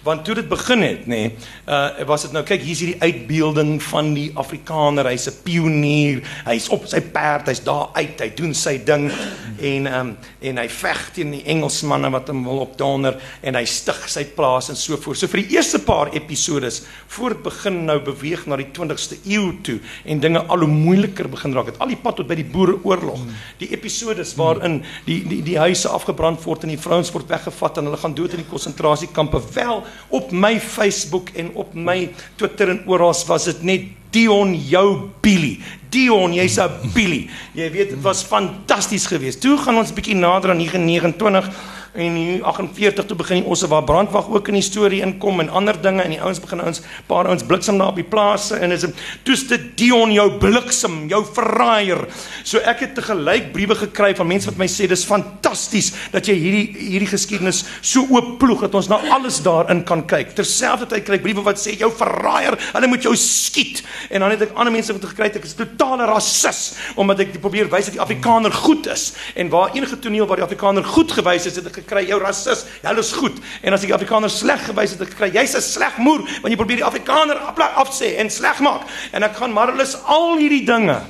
[0.04, 1.32] want toe dit begin het nê nee,
[1.66, 5.08] uh was dit nou kyk hier's hierdie uitbeelding van die Afrikaner.
[5.08, 6.20] Hy's 'n pionier.
[6.44, 7.48] Hy's op sy perd.
[7.48, 8.20] Hy's daar uit.
[8.20, 9.10] Hy doen sy ding.
[9.58, 14.08] En um en hy veg teen die Engelsmanne wat hom wil opdonder en hy stig
[14.08, 15.18] sy plaas en so voort.
[15.18, 19.54] So vir die eerste paar episodes voor dit begin nou beweeg na die 20ste eeu
[19.62, 21.80] toe en dinge al hoe moeiliker begin raak het.
[21.80, 23.24] Al die pad tot by die boereoorlog.
[23.58, 27.88] Die episodes waarin die die die huise afgebrand word en die vrouens word weggevat en
[27.88, 29.40] hulle gaan dood in die konsentrasiekampe.
[29.54, 33.82] Wel op my Facebook en op my Twitter en oral was dit net
[34.14, 35.58] Dion jou Billy.
[35.90, 37.28] Dion, jy's 'n Billy.
[37.52, 39.40] Jy weet dit was fantasties geweest.
[39.40, 41.50] Toe gaan ons 'n bietjie nader aan 929
[41.94, 45.50] en in 48 toe begin die osse waar brandwag ook in die storie inkom en
[45.54, 48.74] ander dinge en die ouens begin ouens paar ouens bliksem daar op die plase en
[48.74, 48.86] is
[49.22, 52.02] toets dit Dion jou bliksem jou verraaier.
[52.42, 56.26] So ek het te gelyk briewe gekry van mense wat my sê dis fantasties dat
[56.26, 60.34] jy hierdie hierdie geskiedenis so oop ploeg dat ons na alles daarin kan kyk.
[60.34, 63.84] Terselfdertyd kry ek briewe wat sê jou verraaier hulle moet jou skiet.
[64.10, 66.64] En dan het ek ander mense wat gekry het ek is totale rasis
[66.98, 69.12] omdat ek probeer wys dat die Afrikaner goed is.
[69.38, 72.64] En waar enige toneel waar die Afrikaner goed gewys is het ek gekry jou rasis.
[72.82, 73.36] Jy is goed.
[73.62, 76.50] En as ek die Afrikaner sleg gewys het, ek gekry jy's 'n sleg moer want
[76.50, 77.38] jy probeer die Afrikaner
[77.76, 78.82] afsê en sleg maak.
[79.12, 81.00] En ek gaan maar hulle is al hierdie dinge.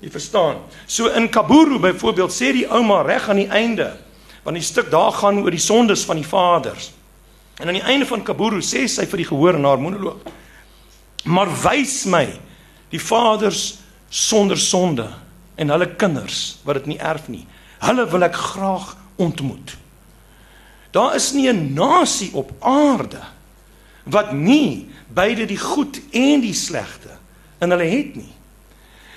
[0.00, 0.56] Jy verstaan.
[0.86, 3.96] So in Kaburu byvoorbeeld sê die ouma reg aan die einde
[4.44, 6.92] want die stuk daar gaan oor die sondes van die vaders.
[7.58, 10.20] En aan die einde van Kaburu sê sy vir die gehoor in haar monoloog:
[11.24, 12.28] "Maar wys my
[12.90, 13.78] die vaders
[14.14, 15.08] sonder sonde
[15.58, 17.42] en hulle kinders wat dit nie erf nie.
[17.82, 19.76] Hulle wil ek graag ontmoet.
[20.90, 23.20] Daar is nie 'n nasie op aarde
[24.04, 27.18] wat nie beide die goed en die slegte
[27.60, 28.32] in hulle het nie.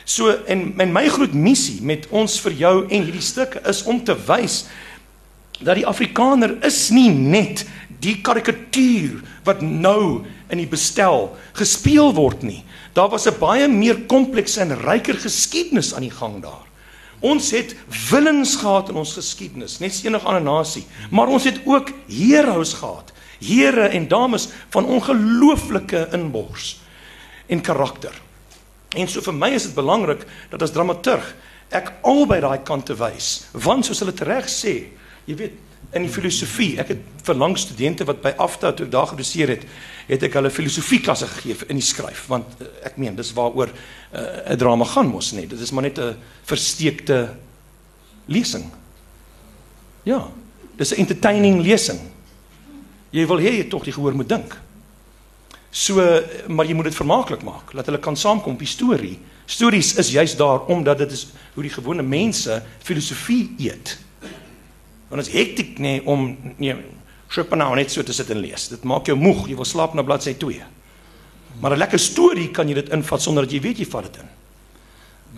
[0.03, 4.03] So en, en my groot missie met ons vir jou en hierdie stukke is om
[4.03, 4.65] te wys
[5.59, 7.65] dat die Afrikaner is nie net
[7.99, 12.63] die karikatuur wat nou in die bestel gespeel word nie.
[12.93, 16.66] Daar was 'n baie meer komplekse en ryker geskiedenis aan die gang daar.
[17.25, 17.73] Ons het
[18.09, 22.75] willens gehad in ons geskiedenis, net so enige ander nasie, maar ons het ook heroes
[22.77, 23.13] gehad.
[23.41, 26.77] Here en dames van ongelooflike inbors
[27.47, 28.13] en karakter.
[28.97, 31.25] En so vir my is dit belangrik dat as dramaturg
[31.75, 34.75] ek albei daai kante wys, want soos hulle reg sê,
[35.27, 35.57] jy weet,
[35.95, 36.75] in die filosofie.
[36.81, 39.63] Ek het vir lang studente wat by Afta toe daar gedoseer het,
[40.07, 43.71] het ek hulle filosofie klasse gegee in die skryf want uh, ek meen dis waaroor
[43.71, 45.49] eh, 'n uh, drama gaan mos net.
[45.49, 47.35] Dit is maar net 'n versteekte
[48.25, 48.71] lesing.
[50.03, 50.29] Ja,
[50.75, 51.99] dis 'n entertaining lesing.
[53.11, 54.57] Jy wil hê jy tog die gehoor moet dink.
[55.71, 55.95] So
[56.47, 57.73] maar jy moet dit vermaaklik maak.
[57.73, 59.19] Laat hulle kan saamkom op die storie.
[59.45, 63.97] Stories is juis daar omdat dit is hoe die gewone mense filosofie eet.
[65.07, 66.75] Want is hektiek nê nee, om nee
[67.27, 68.69] Schopenhauer net so te sit en lees.
[68.71, 69.47] Dit maak jou moeg.
[69.49, 70.63] Jy wil slaap na bladsy 2.
[71.59, 74.17] Maar 'n lekker storie kan jy dit invat sonder dat jy weet jy vat dit
[74.21, 74.29] in.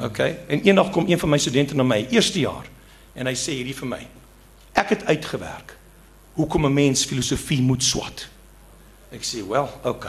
[0.05, 0.19] OK.
[0.47, 2.65] En eendag kom een van my studente na my eerste jaar
[3.13, 4.07] en hy sê hierdie vir my.
[4.73, 5.77] Ek het uitgewerk
[6.33, 8.27] hoekom 'n mens filosofie moet swat.
[9.11, 10.07] Ek sê, "Wel, OK.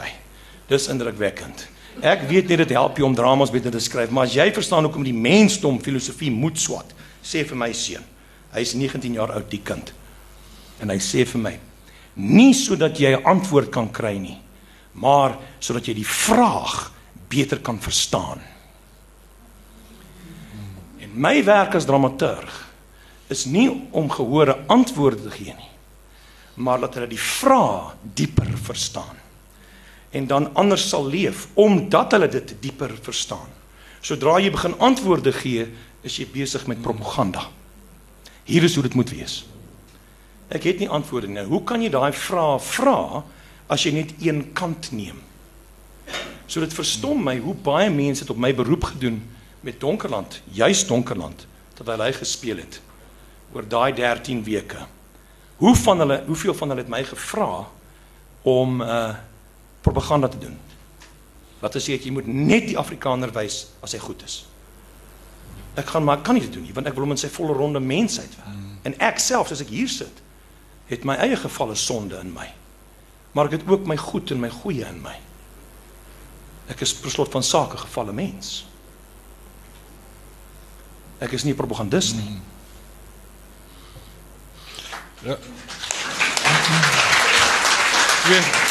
[0.67, 1.67] Dis indrukwekkend.
[1.99, 4.83] Ek weet nie dit help jou om dramas beter te skryf, maar as jy verstaan
[4.83, 6.93] hoekom die mensdom filosofie moet swat,
[7.23, 8.03] sê vir my seun,
[8.51, 9.93] Hy's 19 jaar oud die kind.
[10.83, 11.53] En hy sê vir my:
[12.15, 14.41] "Nie sodat jy 'n antwoord kan kry nie,
[14.93, 16.91] maar sodat jy die vraag
[17.29, 18.41] beter kan verstaan."
[20.99, 22.67] En my werk as dramaturg
[23.29, 25.71] is nie om gehore antwoorde te gee nie,
[26.55, 29.15] maar dat hulle die vraag dieper verstaan.
[30.11, 33.47] En dan anders sal leef omdat hulle dit dieper verstaan.
[34.01, 35.67] Sodra jy begin antwoorde gee,
[36.03, 37.47] is jy besig met propaganda.
[38.43, 39.41] Hier is hoe dit moet wees.
[40.51, 41.43] Ek het nie antwoorde nie.
[41.47, 43.23] Hoe kan jy daai vrae vra
[43.71, 45.21] as jy net een kant neem?
[46.51, 49.21] So dit verstom my hoe baie mense het op my beroep gedoen
[49.63, 51.45] met Donkerland, juis Donkerland,
[51.77, 52.81] terwyl hy gespeel het
[53.55, 54.83] oor daai 13 weke.
[55.61, 57.67] Hoe van hulle, hoeveel van hulle het my gevra
[58.47, 59.11] om uh
[59.81, 60.53] propaganda te doen?
[61.61, 64.35] Wat as jy jy moet net die Afrikaner wys as hy goed is?
[65.79, 67.55] Ek gaan maar kan nie dit doen nie want ek wil hom in sy volle
[67.55, 68.49] ronde mensheid werk.
[68.49, 68.77] Hmm.
[68.87, 70.21] En ek self as ek hier sit,
[70.91, 72.47] het my eie gevalle sonde in my.
[73.31, 75.15] Maar ek het ook my goed en my goeie in my.
[76.71, 78.65] Ek is per slot van sake gevalle mens.
[81.21, 82.27] Ek is nie propagandist nie.
[82.27, 82.41] Hmm.
[85.21, 85.37] Ja.
[88.25, 88.70] Twee.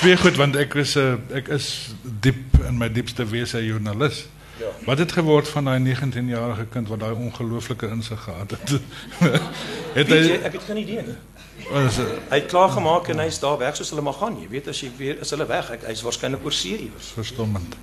[0.00, 3.64] Twee goed want ek is 'n uh, ek is diep in my diepste wese 'n
[3.64, 4.26] joernalis.
[4.56, 4.70] Ja.
[4.84, 8.70] Wat het geword van daai 19-jarige kind wat daai ongelooflike insig gehad het?
[9.98, 11.18] het hy jy, ek het geen idee nie.
[11.70, 14.40] Was, uh, hy het klaar gemaak en hy's daar weg soos hulle maar gaan.
[14.40, 15.68] Jy weet as jy weer is hulle weg.
[15.84, 17.12] Hy's waarskynlik oor see iewers.
[17.16, 17.76] Verstommend.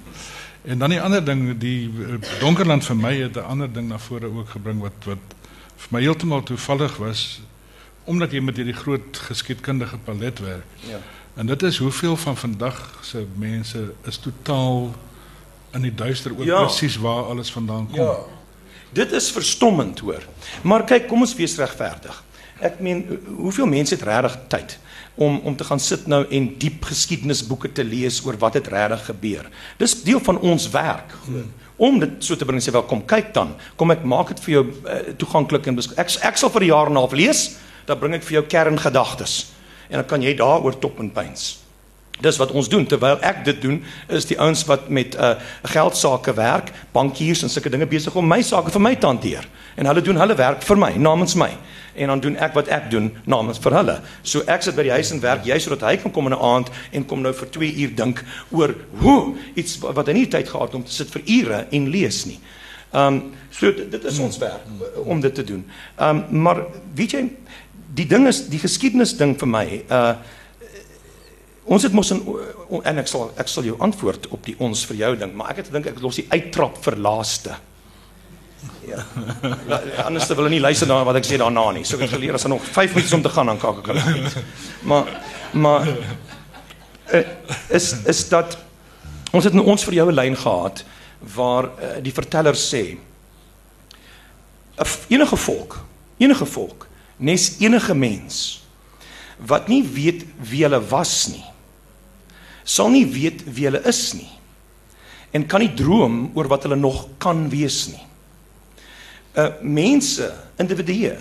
[0.65, 3.99] En dan die ander ding, die uh, Donkerland vir my het 'n ander ding na
[3.99, 5.38] vore ook gebring wat wat
[5.77, 7.41] vir my heeltemal toevallig was
[8.08, 10.65] omdat jy met hierdie groot geskiedkundige palet werk.
[10.88, 10.99] Ja.
[11.38, 14.91] En dit is hoeveel van vandag se mense is totaal
[15.71, 16.63] in die duister oor ja.
[16.63, 18.00] presies waar alles vandaan kom.
[18.00, 18.15] Ja.
[18.89, 20.23] Dit is verstommend hoor.
[20.62, 22.23] Maar kyk, kom ons wees regverdig.
[22.58, 23.04] Ek meen,
[23.38, 24.80] hoeveel mense het regtig tyd
[25.13, 29.06] om om te gaan sit nou en diep geskiedenisboeke te lees oor wat het regtig
[29.06, 29.50] gebeur?
[29.78, 31.13] Dis deel van ons werk.
[31.26, 31.54] Hmm.
[31.78, 33.52] om dit so te bring sê wel kom kyk dan.
[33.78, 36.89] Kom ek maak dit vir jou uh, toeganklik en ek ek sal vir 'n jaar
[36.89, 39.57] en 'n half lees, dan bring ek vir jou kerngedagtes.
[39.89, 41.67] En dan kan jy daaroor top en pyns.
[42.17, 43.76] Dis wat ons doen terwyl ek dit doen
[44.10, 45.36] is die ouens wat met uh
[45.69, 49.45] geldsaake werk, bankiers en sulke dinge besig om my sake vir my te hanteer.
[49.78, 51.52] En hulle doen hulle werk vir my namens my
[51.97, 53.95] en dan doen ek wat ek doen namens vir hulle.
[54.21, 56.41] So ek sit by die huis en werk jy sodat hy kan kom in 'n
[56.41, 60.50] aand en kom nou vir 2 uur dink oor hoe iets wat hy nie tyd
[60.50, 62.39] gehad om te sit vir ure en lees nie.
[62.93, 64.62] Um so dit, dit is ons werk
[65.06, 65.65] om dit te doen.
[66.00, 67.30] Um maar weet jy
[67.98, 70.16] die ding is die geskiedenis ding vir my uh
[71.68, 72.22] Ons het mos 'n
[72.84, 75.58] en ek sal ek sal jou antwoord op die ons vir jou ding, maar ek
[75.58, 77.58] het gedink ek los die uittrap vir laaste.
[78.88, 79.04] Ja.
[80.08, 81.84] Anders wil hulle nie luister na wat ek sê daarna nie.
[81.84, 83.88] So ek het geleer as er nog 5 minute om te gaan dan kak ek
[83.92, 84.38] hulle uit.
[84.82, 85.12] Maar
[85.52, 85.88] maar
[87.14, 87.24] uh,
[87.70, 88.58] is is dat
[89.32, 90.86] ons het nou ons vir jou 'n lyn gehad
[91.36, 92.98] waar uh, die verteller sê
[95.08, 95.84] enige volk,
[96.18, 96.87] enige volk,
[97.17, 98.63] nes enige mens
[99.38, 101.45] wat nie weet wie hulle was nie
[102.63, 104.38] sal nie weet wie hulle is nie
[105.32, 108.03] en kan nie droom oor wat hulle nog kan wees nie.
[109.38, 111.13] Uh mense, individue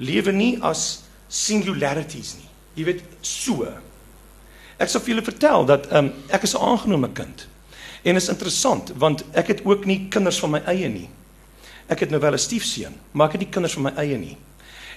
[0.00, 2.48] lewe nie as singularities nie.
[2.78, 3.68] Jy weet so.
[4.80, 7.46] Ek sal vir julle vertel dat um ek is 'n aangenome kind.
[8.02, 11.08] En is interessant want ek het ook nie kinders van my eie nie.
[11.88, 14.36] Ek het nou wel 'n stiefseun, maar ek het nie kinders van my eie nie.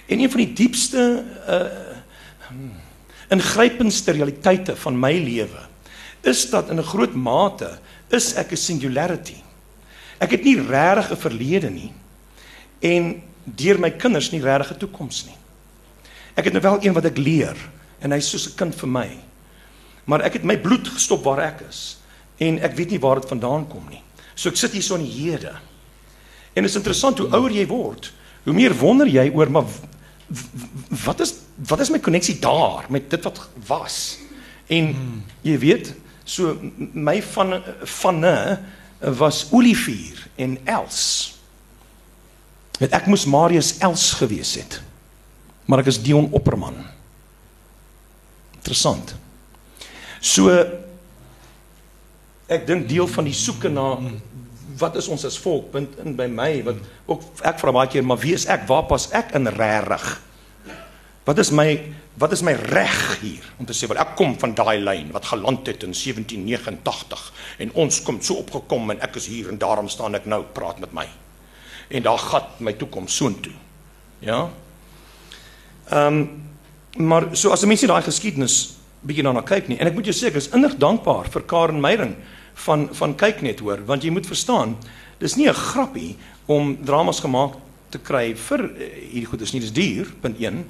[0.06, 1.92] En een van die diepste uh
[3.34, 5.62] ingrypendste realiteite van my lewe
[6.20, 9.40] is dat in 'n groot mate is ek 'n singularity.
[10.18, 11.92] Ek het nie regtig 'n verlede nie
[12.80, 15.36] en deur my kinders nie regtig 'n toekoms nie.
[16.34, 17.56] Ek het nou wel een wat ek leer
[17.98, 19.10] en hy's soos 'n kind vir my.
[20.04, 21.98] Maar ek het my bloed gestop waar ek is
[22.36, 24.02] en ek weet nie waar dit vandaan kom nie.
[24.34, 25.54] So ek sit hier so in die hede.
[26.52, 28.12] En dit is interessant hoe ouer jy word,
[28.44, 29.64] hoe meer wonder jy oor maar
[31.04, 31.34] wat is
[31.68, 34.18] wat is my koneksie daar met dit wat was?
[34.66, 34.94] En
[35.44, 35.92] jy weet,
[36.24, 36.56] So
[36.92, 38.60] my van vanne
[38.98, 41.00] was Olivier en Els.
[42.80, 44.80] Het ek moes Marius Els gewees het.
[45.68, 46.80] Maar ek is Dion Opperman.
[48.56, 49.12] Interessant.
[50.24, 50.48] So
[52.48, 53.92] ek dink deel van die soeke na
[54.78, 56.78] wat is ons as volk punt in by my wat
[57.10, 58.66] ook ek vra baie keer maar wie is ek?
[58.68, 60.06] Waar pas ek in regtig?
[61.24, 61.68] Wat is my
[62.20, 65.26] wat is my reg hier om te sê wel ek kom van daai lyn wat
[65.32, 67.24] geland het in 1789
[67.64, 70.78] en ons kom so opgekom en ek is hier en daarom staan ek nou praat
[70.82, 71.06] met my.
[71.90, 73.54] En daar gat my toekoms soontoe.
[74.24, 74.48] Ja.
[75.90, 76.24] Ehm um,
[76.94, 80.14] maar so as 'n mens daai geskiedenis bietjie daarna kyk nie en ek moet jou
[80.14, 82.14] sê ek is innig dankbaar vir Karen Meyering
[82.54, 84.76] van van kyk net hoor want jy moet verstaan
[85.18, 87.54] dis nie 'n grappie om dramas gemaak
[87.94, 90.64] te kry vir uh, hierdie goeders nie dis duur punt 1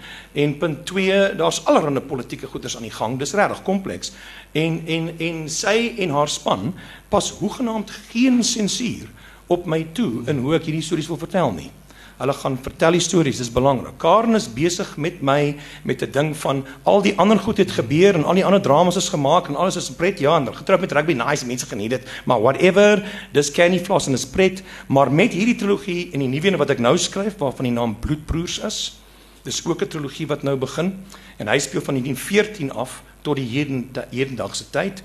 [0.45, 4.13] en punt 2 daar's allerlei politieke goeders aan die gang dis regtig kompleks.
[4.53, 6.75] En en en sy en haar span
[7.09, 9.09] pas hoegenaamd geen sensuur
[9.47, 11.71] op my toe in hoe ek hierdie stories wil vertel nie
[12.15, 13.97] Hulle gaan vertel stories, dis belangrik.
[13.99, 18.15] Karen is besig met my met 'n ding van al die ander goed het gebeur
[18.15, 20.19] en al die ander dramas is gemaak en alles is pret.
[20.19, 22.09] Ja, en getroud met rugby, nice, mense geniet dit.
[22.25, 26.47] Maar whatever, dis Kenny Floss en is pret, maar met hierdie trilogie en die nuwe
[26.47, 29.01] een wat ek nou skryf waarvan die naam Bloedbroers is.
[29.43, 31.05] Dis ook 'n trilogie wat nou begin
[31.37, 35.03] en hy speel van 1914 af tot die heden hedendagse tyd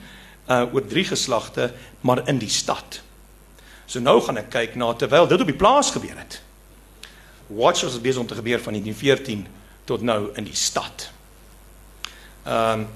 [0.49, 3.01] uh oor drie geslagte maar in die stad.
[3.85, 6.41] So nou gaan ek kyk na terwyl dit op die plaas gebeur het.
[7.49, 9.47] Watch was besig om te gebeur van 1914
[9.83, 11.11] tot nou in die stad.
[12.43, 12.87] Ehm um,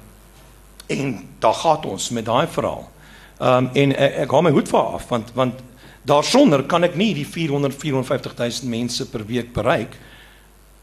[0.86, 2.92] en daar gaan ons met daai verhaal.
[3.38, 5.62] Ehm um, en ek, ek haal my hoed vir af want want
[6.04, 9.98] daarsonder kan ek nie die 400 450 000 mense per week bereik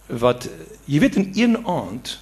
[0.06, 0.48] wat
[0.84, 2.18] jy weet in een aand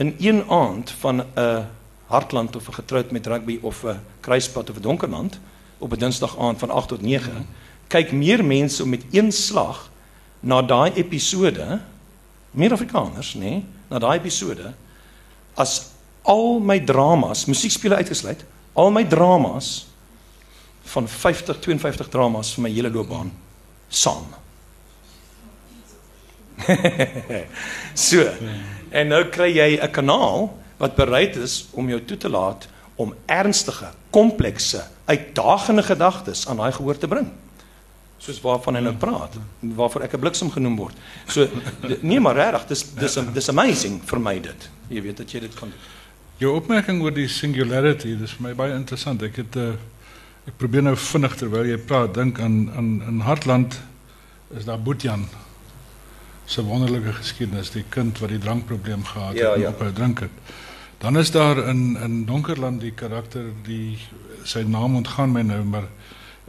[0.00, 1.66] in een aand van 'n
[2.06, 5.40] hartland of 'n getroud met rugby of 'n kruispad of 'n donkerland
[5.78, 7.46] op 'n dinsdag aand van 8 tot 9
[7.90, 9.88] kyk meer mense met een slag
[10.40, 11.80] na daai episode
[12.50, 14.72] meer Afrikaners nê nee, na daai episode
[15.58, 15.90] as
[16.22, 18.44] al my dramas musiekspele uitgesluit
[18.78, 19.90] al my dramas
[20.92, 23.32] van 50 52 dramas vir my hele loopbaan
[23.88, 24.26] saam.
[27.94, 28.22] So
[28.90, 33.14] en nou kry jy 'n kanaal wat bereid is om jou toe te laat om
[33.26, 37.30] ernstige komplekse uitdagende gedagtes aan daai gehoor te bring
[38.20, 40.96] soos waarvan hy nou praat waarvoor ek 'n bliksem genoem word.
[41.26, 41.48] So
[42.02, 44.70] nee maar regtig dis dis dis amazing vir my dit.
[44.88, 45.72] Jy weet dat jy dit kan
[46.40, 49.22] Jou opmerking oor die singularity dis vir my baie interessant.
[49.22, 49.72] Ek het uh,
[50.48, 53.76] Ek probeer nou vinnig terwyl jy praat dink aan aan in Hartland
[54.56, 55.26] is daar Boetjan.
[56.50, 59.68] Se wonderlike geskiedenis, die kind wat die drankprobleem gehad Ja, het en ja.
[59.68, 60.30] ophou drink het.
[60.98, 63.98] Dan is daar in in Donkerland die karakter die
[64.44, 65.86] sy naam ontgaan my nou maar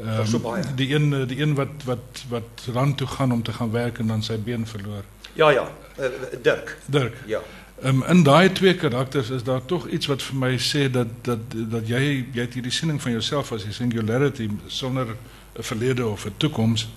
[0.04, 0.64] Daar's so baie.
[0.76, 4.08] die een die een wat wat wat rand toe gaan om te gaan werk en
[4.08, 5.04] dan sy been verloor.
[5.34, 6.06] Ja ja, uh,
[6.42, 6.78] Dirk.
[6.86, 7.16] Dirk.
[7.26, 7.40] Ja.
[7.84, 11.40] Um, in daai twee karakters is daar tog iets wat vir my sê dat dat
[11.52, 15.16] dat jy jy het hierdie siening van jouself as die singularity sonder
[15.58, 16.90] 'n verlede of 'n toekoms,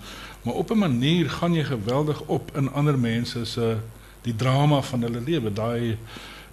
[0.43, 3.77] maar op 'n manier gaan jy geweldig op in ander mense se
[4.23, 5.97] die drama van hulle lewe, daai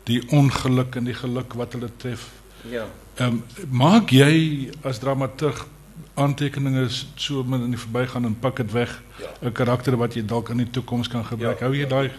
[0.04, 2.30] die ongeluk en die geluk wat hulle tref.
[2.70, 2.86] Ja.
[3.16, 5.66] Ehm um, maak jy as dramaturg
[6.16, 9.28] aantekeninge so min in die verbygaan en pak dit weg Ja.
[9.48, 11.60] 'n karakter wat jy dalk in die toekoms kan gebruik.
[11.60, 11.88] Ja, Hou jy ja.
[11.88, 12.12] daai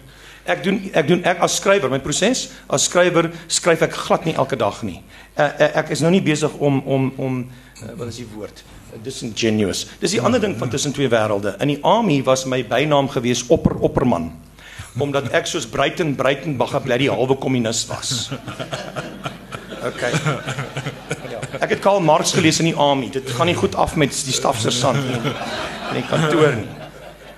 [0.45, 4.33] Ek doen ek doen ek as skrywer, my proses as skrywer skryf ek glad nie
[4.35, 5.01] elke dag nie.
[5.37, 7.37] Uh, ek is nou nie besig om om om
[7.83, 8.63] uh, wat is die woord?
[9.03, 9.87] Disingenuous.
[9.99, 11.55] Dis die ander ding van tussen twee wêrelde.
[11.59, 14.31] In die army was my bynaam gewees opper opperman
[14.99, 18.29] omdat ek soos Bruiten Bruitenbagger bly die halwe kommunis was.
[19.89, 20.01] OK.
[21.59, 23.09] Ek het Karl Marx gelees in die army.
[23.13, 25.19] Dit gaan nie goed af met die stafsersant nie
[25.93, 26.69] in die kantoor nie.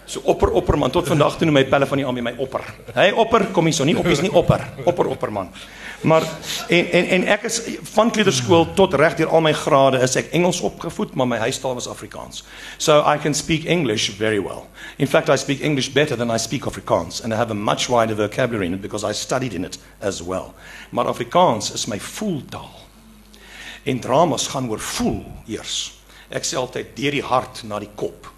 [0.05, 2.61] So opper opperman tot vandag toe noem my pelle van die army my opper.
[2.93, 4.61] Hy opper kom hier so nie op is nie opper.
[4.85, 5.49] Opper opperman.
[6.05, 6.27] Maar
[6.69, 7.57] en en en ek is
[7.95, 11.73] van kleuterskool tot reg deur al my grade is ek Engels opgevoed, maar my huistaal
[11.73, 12.43] was Afrikaans.
[12.77, 14.67] So I can speak English very well.
[15.01, 17.89] In fact, I speak English better than I speak Afrikaans and I have a much
[17.89, 20.53] wider vocabulary in it because I studied in it as well.
[20.91, 22.84] Maar Afrikaans is my voeltaal.
[23.85, 25.93] En dramas gaan oor voel eers.
[26.33, 28.31] Ek sê altyd deur die hart na die kop.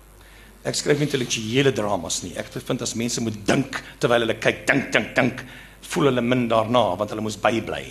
[0.67, 2.33] Ek skryf nie intellektuele dramas nie.
[2.35, 5.43] Ek vind as mense moet dink terwyl hulle kyk, dink, dink, dink,
[5.87, 7.83] voel hulle min daarna want hulle moes bybly.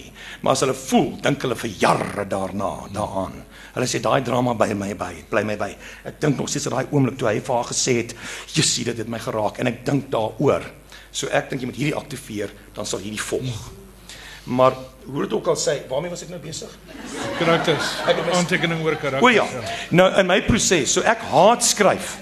[0.43, 3.39] Maar as hulle voel, dink hulle vir jare daarna daaraan.
[3.77, 5.71] Hulle sê daai drama by my by, bly my by.
[6.13, 8.15] Ek dink nog steeds aan daai oomblik toe hy vir haar gesê het,
[8.53, 10.63] "Jessie, dit het my geraak" en ek dink daaroor.
[11.13, 13.86] So ek dink jy moet hierdie aktiveer, dan sal hierdie volg.
[14.47, 14.73] Maar
[15.05, 16.71] hoe dit ook al sê, waarmee was ek nou besig?
[17.39, 17.89] karakters?
[18.07, 19.23] Ek het mis- Aantekening oor karakters.
[19.23, 19.45] O ja.
[19.91, 22.19] Nou in my proses, so ek haat skryf.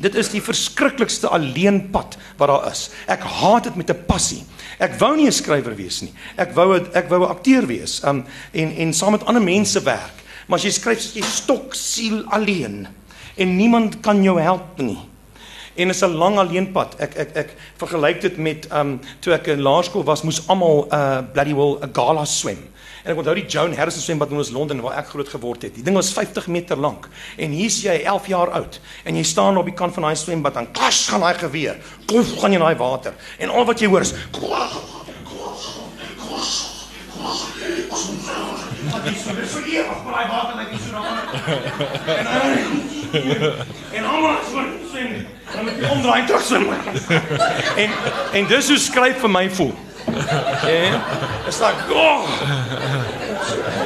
[0.00, 2.86] Dit is die verskriklikste alleenpad wat daar is.
[3.10, 4.44] Ek haat dit met 'n passie.
[4.78, 6.12] Ek wou nie 'n skrywer wees nie.
[6.36, 8.00] Ek wou 'n- ek wou 'n akteur wees.
[8.04, 10.14] Um en en saam met ander mense werk.
[10.46, 12.86] Maar as jy skryf, is jy stok siel alleen
[13.36, 14.98] en niemand kan jou help nie.
[15.74, 16.94] En is 'n lang alleenpad.
[16.98, 21.22] Ek ek ek vergelyk dit met um toe ek in laerskool was, moes almal uh
[21.32, 22.68] bloody well 'n gala swem.
[23.04, 25.74] En ek onthou die Joan Harrison swembad in ons Londen waar ek groot geword het.
[25.74, 27.08] Die ding was 50 meter lank.
[27.36, 30.56] En hier's jy 11 jaar oud en jy staan op die kant van daai swembad
[30.56, 31.80] en klas gaan daai geweer.
[32.06, 33.14] Klof gaan jy in daai water.
[33.38, 34.14] En al wat jy hoor is
[39.00, 41.24] Dis vir ewig, maar daai water lyk nie so daar.
[43.96, 45.39] En almal is voor swem.
[45.54, 46.66] Dan moet jy omdraai en terug swem.
[47.76, 47.90] En
[48.32, 49.74] en dis hoe skryf vir my voel.
[50.66, 51.00] Ja.
[51.46, 52.28] Dis like, "Oh."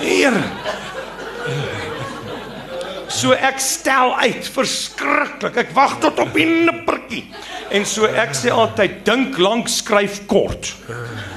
[0.01, 0.33] Hier.
[3.09, 5.57] So ek stel uit, verskriklik.
[5.57, 7.25] Ek wag tot op die nippertjie.
[7.71, 10.75] En so ek sê altyd dink lank, skryf kort.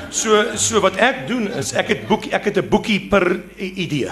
[0.09, 4.11] So so wat ek doen is ek het boek ek het 'n boekie per idee.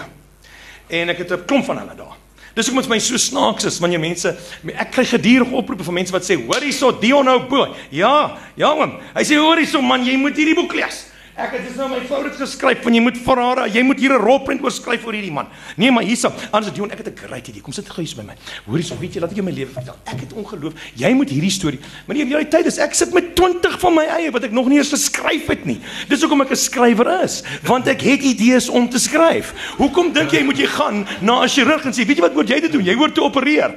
[0.90, 2.25] En ek het 'n klomp van hulle daar.
[2.56, 4.32] Dis hoekom dit my so snaaks is wanneer mense
[4.72, 7.68] ek kry gedurig oproepe van mense wat sê hoor hierso Dion nou boy.
[7.92, 8.96] Ja, ja man.
[9.18, 11.04] Hy sê hoor hierso man, jy moet hierdie boek lees.
[11.36, 14.00] Ek het dis nou my vrou het geskryf van jy moet vir haar, jy moet
[14.00, 15.48] hier 'n rolprent oor skryf oor hierdie man.
[15.76, 17.62] Nee, maar hierso, anders Dion, ek het 'n great idee.
[17.62, 18.36] Kom sit gou hier by my.
[18.66, 19.96] Hoor hierso, weet jy, laat ek jou my lewe vertel.
[20.06, 20.74] Ek het ongeloof.
[20.96, 21.80] Jy moet hierdie storie.
[22.08, 24.78] Maar die realiteit is ek sit met 20 van my eie wat ek nog nie
[24.78, 25.82] eens geskryf het nie.
[26.08, 29.54] Dis hoekom ek 'n skrywer is, want ek het idees om te skryf.
[29.78, 32.48] Hoekom dink jy moet jy gaan na 'n chirurg en sê, weet jy wat moet
[32.48, 32.84] jy dit doen?
[32.84, 33.76] Jy hoort te opereer.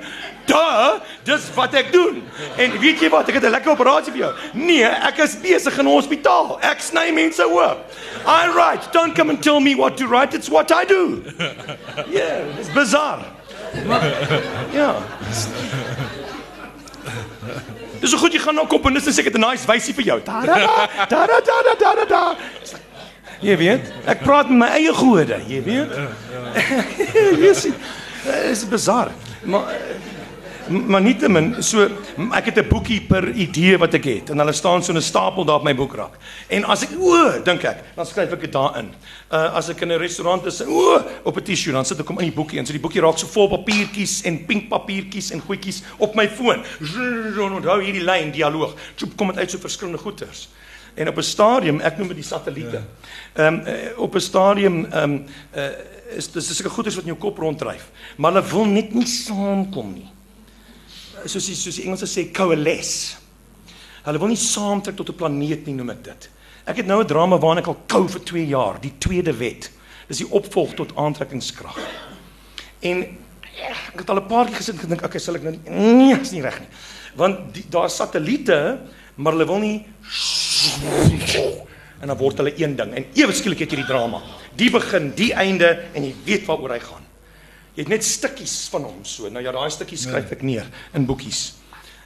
[0.48, 2.22] Duh, dis wat ek doen.
[2.56, 4.32] En weet jy wat, ek het 'n lekker operasie vir jou.
[4.52, 6.58] Nee, ek is besig in hospitaal.
[6.62, 7.78] Ek sny mense oop.
[8.26, 8.88] I write.
[8.92, 10.34] Don't come and tell me what to write.
[10.34, 11.22] It's what I do.
[12.10, 13.18] Yeah, it's bizar.
[13.86, 14.02] Maar
[14.72, 14.94] ja.
[18.00, 19.94] Dis so goed jy gaan na nou komponis en sê ek het 'n nice wysie
[19.94, 20.20] vir jou.
[20.24, 20.54] Da da
[21.08, 22.04] da da da da da da.
[22.04, 22.36] da.
[23.40, 25.92] Jy weet, ek praat met my eie gode, jy weet.
[27.44, 27.74] Jy sien,
[28.24, 29.12] dit is bizar.
[29.46, 30.07] Maar eh,
[30.70, 31.88] maar nietemin so
[32.32, 35.44] ek het 'n boekie per idee wat ek het en hulle staan so 'n stapel
[35.44, 36.18] daar op my boekrak.
[36.48, 38.90] En as ek o, dink ek, dan skryf ek dit daarin.
[39.32, 42.18] Uh as ek in 'n restaurant is, o, op 'n tissue, dan sit ek hom
[42.18, 45.40] in die boekie en so die boekie raak so vol papiertjies en pink papiertjies en
[45.40, 46.62] goedjies op my foon.
[47.38, 48.74] En onthou hierdie lyn dialoog.
[48.94, 50.48] Toe kom dit uit so verskillende goeters.
[50.94, 52.82] En op 'n stadium, ek noem dit die satelliete.
[53.34, 53.62] Ehm um,
[53.96, 55.24] op 'n stadium ehm um,
[55.56, 55.62] uh,
[56.16, 59.92] is dis sulke goeders wat in jou kop ronddryf, maar hulle wil net nie saamkom
[59.92, 60.08] nie.
[61.26, 63.16] Soos die, soos die Engelse sê coalesce.
[64.04, 66.30] Hulle wil nie saamtrek tot 'n planeet nie, noem ek dit.
[66.66, 69.70] Ek het nou 'n drama waarna ek al kou vir 2 jaar, die tweede wet.
[70.08, 71.78] Dis die opvolg tot aantrekkingskrag.
[72.80, 72.98] En
[73.56, 75.70] ja, ek het al 'n paar keer gesit en gedink, okay, sal ek nou nie
[75.70, 76.68] nee, is nie reg nie.
[77.16, 78.78] Want daar's satelliete,
[79.16, 79.86] maar hulle wil nie
[82.00, 84.22] en dan word hulle een ding en ewe skielik het jy die drama.
[84.56, 87.07] Die begin, die einde en jy weet waaroor hy gaan.
[87.78, 89.28] Jy het net stukkies van hom so.
[89.30, 90.66] Nou ja, daai stukkies skryf ek neer
[90.98, 91.54] in boekies.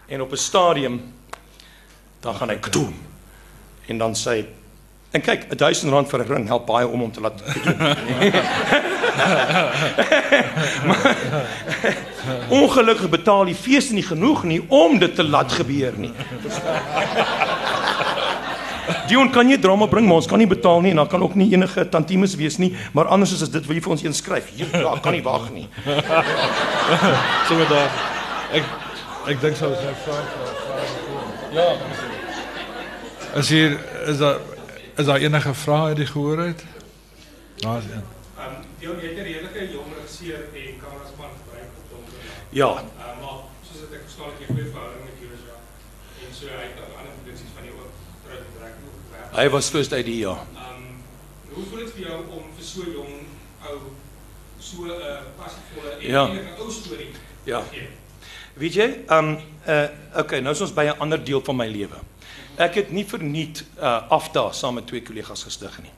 [0.04, 1.00] En op 'n stadium
[2.20, 2.92] dan gaan hy kdoem.
[3.88, 4.46] En dan sê hy
[5.12, 7.42] en kyk, 1000 rand vir 'n ring help baie om hom te laat
[10.86, 11.16] maar,
[12.48, 16.12] Ongelukkig betaal die fees nie genoeg nie om dit te laat gebeur nie.
[19.08, 21.34] Dion kan jy drama bring, maar ons kan nie betaal nie en dan kan ook
[21.34, 24.50] nie enige tantimes wees nie, maar anders is dit wil jy vir ons een skryf.
[24.54, 25.66] Hier, ja, kan nie wag nie.
[27.48, 27.88] so met daai
[28.58, 28.64] ek
[29.32, 30.18] ek dink sou sy vra
[31.52, 31.68] Ja.
[33.36, 33.76] As hier
[34.08, 34.40] is daar
[34.96, 36.64] is daar enige vrae uit die gehoor uit?
[37.64, 38.04] Daar's een.
[38.38, 42.20] Ehm um, jy het 'n redelike jong regisseur en kameraspan gebruik op donker.
[42.60, 42.70] Ja.
[42.70, 45.58] Ehm uh, maar soos ek verstaan het jy goeie verhouding met Joshua.
[46.24, 47.94] En so hy het ook ander produksies van jou ook
[48.24, 48.74] terug getrek
[49.32, 50.36] Hy was first ID ja.
[50.54, 53.12] Ehm um, hoe voel dit vir jou om vir so jong
[53.70, 53.78] ou
[54.60, 56.24] so 'n uh, passievolle en Ja.
[56.26, 57.08] 'n ou storie
[57.44, 57.60] Ja.
[57.60, 57.88] te gee?
[58.54, 59.88] Weet jy, ehm um, uh
[60.20, 61.96] okay, nou is ons by 'n ander deel van my lewe.
[62.56, 65.90] Ek het nie verniet uh afda saam met twee kollegas gestig nie.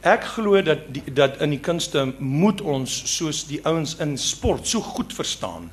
[0.00, 4.66] Ek glo dat die, dat in die kunste moet ons soos die ouens in sport
[4.66, 5.70] so goed verstaan.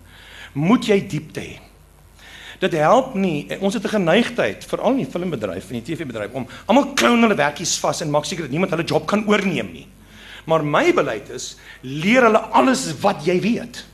[0.53, 1.59] Moet jy diepte hê.
[2.65, 3.45] Dit help nie.
[3.59, 7.35] Ons het 'n geneigtheid, veral in die filmbedryf en die TV-bedryf om almal klou hulle
[7.35, 9.87] werkies vas en maak seker dat niemand hulle job kan oorneem nie.
[10.45, 13.85] Maar my beleid is leer hulle alles wat jy weet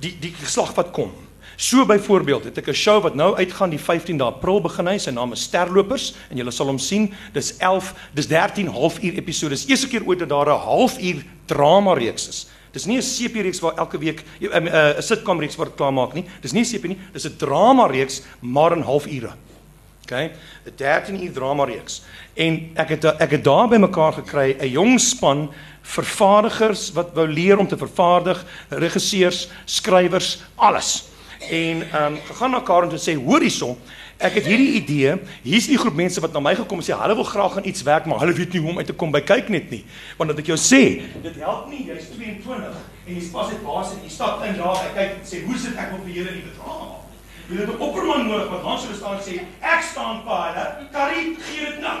[0.00, 1.12] die die geslag wat kom.
[1.56, 4.98] So byvoorbeeld het ek 'n show wat nou uitgaan die 15de April begin hy.
[4.98, 7.14] Sy naam is Sterlopers en julle sal hom sien.
[7.32, 9.66] Dis 11, dis 13 halfuur episodes.
[9.66, 12.46] Eerste keer ooit dat daar 'n halfuur drama reeks is.
[12.72, 15.92] Dis nie 'n CP reeks waar elke week 'n uh, 'n sitcom reeks word klaar
[15.92, 16.24] maak nie.
[16.40, 19.32] Dis nie 'n CP nie, dis 'n drama reeks maar in halfure.
[20.04, 20.12] OK?
[20.12, 20.30] 'n
[20.76, 22.02] 13 uur drama reeks.
[22.34, 25.50] En ek het ek het daar bymekaar gekry 'n jong span
[25.82, 31.04] vervaardigers wat wou leer om te vervaardig, regisseurs, skrywers, alles.
[31.50, 33.76] En ehm um, gegaan na Karen toe sê hoor hierson,
[34.20, 37.16] ek het hierdie idee, hier's die groep mense wat na my gekom en sê hulle
[37.18, 39.22] wil graag aan iets werk, maar hulle weet nie hoe om uit te kom by
[39.24, 39.82] kyk net nie.
[40.18, 40.82] Want dat ek jou sê,
[41.24, 42.68] dit help nie jy's 22
[43.06, 45.56] en jy's pas net baas en jy stap in daar en kyk en sê hoe
[45.64, 47.08] sit ek op vir julle nie bedrag maak.
[47.50, 50.66] Jy het 'n opperman nodig wat dan sou staan en sê ek staan pa hulle,
[50.92, 51.98] Karie gee dit nou.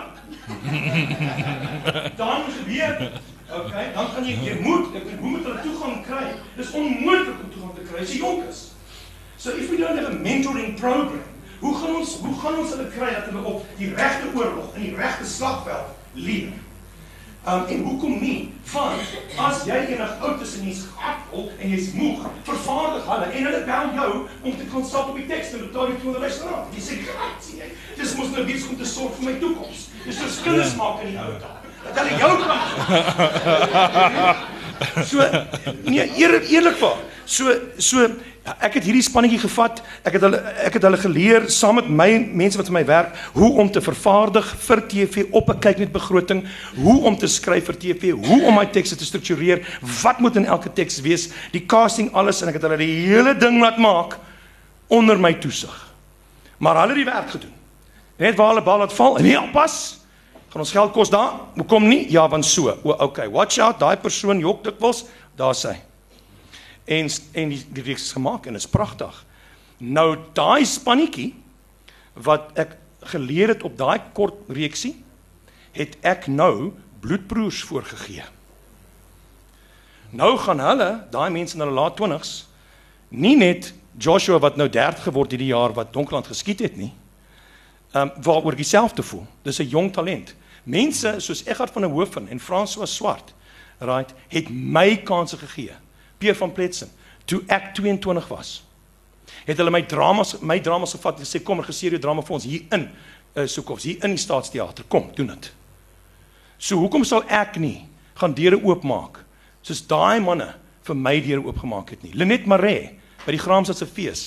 [2.20, 6.26] dan gebeur Okay, dan gaan jy jy moet ek hoe moet hulle toegang kry?
[6.54, 8.60] Dis onmoontlik om toegang te kry as jy jonk is.
[9.42, 11.24] So if we don't have a mentoring program,
[11.60, 14.82] hoe gaan ons hoe gaan ons hulle kry dat hulle op die regte oorlog in
[14.88, 16.52] die regte slagveld leer?
[17.48, 18.52] Um en hoekom nie?
[18.72, 19.00] Want
[19.40, 23.62] as jy enig oud is en jy's gatvol en jy's moeg, vervaardig hulle en hulle
[23.68, 24.10] bel jou
[24.42, 26.68] om te kon stap op die teks en betaal die restaurant.
[26.76, 27.68] Jy sê, "Gat, sien jy?
[27.96, 31.08] Dis mos nou besig om te sorg vir my toekoms." Dis so skills maak in
[31.14, 31.56] die ou dae.
[31.84, 32.56] Dat hulle jou kan
[35.10, 35.24] So
[35.84, 36.96] nee, eer, eerlikwaar.
[37.24, 38.08] So so
[38.44, 39.82] ek het hierdie spannetjie gevat.
[40.06, 42.08] Ek het hulle ek het hulle geleer saam met my
[42.40, 46.46] mense wat vir my werk hoe om te vervaardig vir TV op 'n kyknet begroting,
[46.76, 49.60] hoe om te skryf vir TV, hoe om my tekste te struktureer,
[50.02, 53.34] wat moet in elke teks wees, die casting alles en ek het hulle die hele
[53.34, 54.18] ding laat maak
[54.88, 55.94] onder my toesig.
[56.58, 57.54] Maar hulle het die werk gedoen.
[58.16, 60.00] Net waar hulle bal laat val en nie oppas
[60.50, 61.32] gaan ons geld kos daar?
[61.54, 62.10] Hoekom nie?
[62.10, 62.74] Ja, want so.
[62.82, 63.28] O, okay.
[63.28, 65.04] Watch out, daai persoon jok dikwels,
[65.38, 65.76] daar sê.
[66.84, 69.24] En en die die reeks is gemaak en is pragtig.
[69.78, 71.34] Nou daai spannetjie
[72.12, 72.76] wat ek
[73.12, 74.94] geleer het op daai kort reeksie,
[75.72, 78.24] het ek nou bloedbroers voorgegee.
[80.10, 82.32] Nou gaan hulle, daai mense in hulle laat 20s,
[83.08, 86.92] nie net Joshua wat nou 30 geword hierdie jaar wat Donkland geskiet het nie.
[87.92, 89.26] Ehm um, waaroor dieselfde voel.
[89.42, 90.34] Dis 'n jong talent.
[90.62, 93.34] Mense soos Egard van der Hoofen en François Swart,
[93.78, 95.72] right, het my kansse gegee.
[96.20, 96.90] Pierre van Pletsen,
[97.28, 98.52] toe ek 22 was.
[99.46, 102.46] Het hulle my dramas my dramas gevat en sê kom regisseer jou drama vir ons
[102.46, 104.86] hier in uh, Soekofs, hier in die Staatsteater.
[104.90, 105.50] Kom, doen dit.
[106.60, 107.86] So hoekom sal ek nie
[108.20, 109.22] gaan deure oopmaak
[109.64, 110.50] soos daai manne
[110.84, 112.12] vir my deure oopgemaak het nie.
[112.16, 112.90] Lenet Maree
[113.24, 114.26] by die Graamsstadse fees.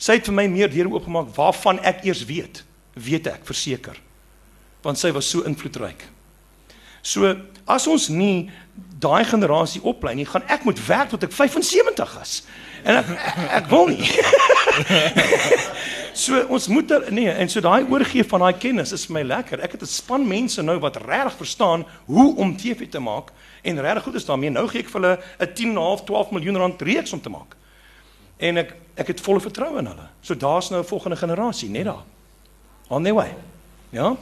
[0.00, 2.62] Sy het vir my meer deure oopgemaak waarvan ek eers weet
[2.94, 3.98] weet ek verseker.
[4.84, 6.04] want sy was so invloedryk.
[7.04, 7.32] So
[7.66, 12.42] as ons nie daai generasie oplei nie, gaan ek moet werk tot ek 75 is.
[12.84, 13.10] En ek
[13.60, 14.08] ek wil nie.
[16.24, 19.24] so ons moet er, nee, en so daai oorgee van daai kennis is vir my
[19.28, 19.62] lekker.
[19.64, 23.80] Ek het 'n span mense nou wat regtig verstaan hoe om TV te maak en
[23.80, 24.50] regtig goed is daarmee.
[24.50, 27.56] Nou gee ek vir hulle 'n 10.5 12 miljoen rand reeks om te maak.
[28.38, 30.08] En ek ek het volle vertroue in hulle.
[30.20, 32.04] So daar's nou 'n volgende generasie net daar.
[32.88, 33.34] On their way.
[33.90, 34.16] Ja.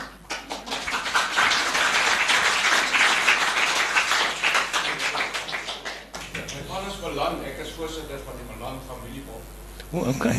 [6.53, 9.44] My man is Malan, ek is voorsitter van die Malan familiebond.
[9.93, 10.38] O, oh, okay.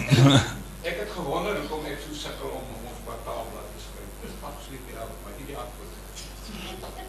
[0.81, 4.09] Ek het gewonder hoekom ek so sukkel om om op kwartaalblad te skryf.
[4.23, 5.93] Dis absoluut nie reg, maar nie die antwoord.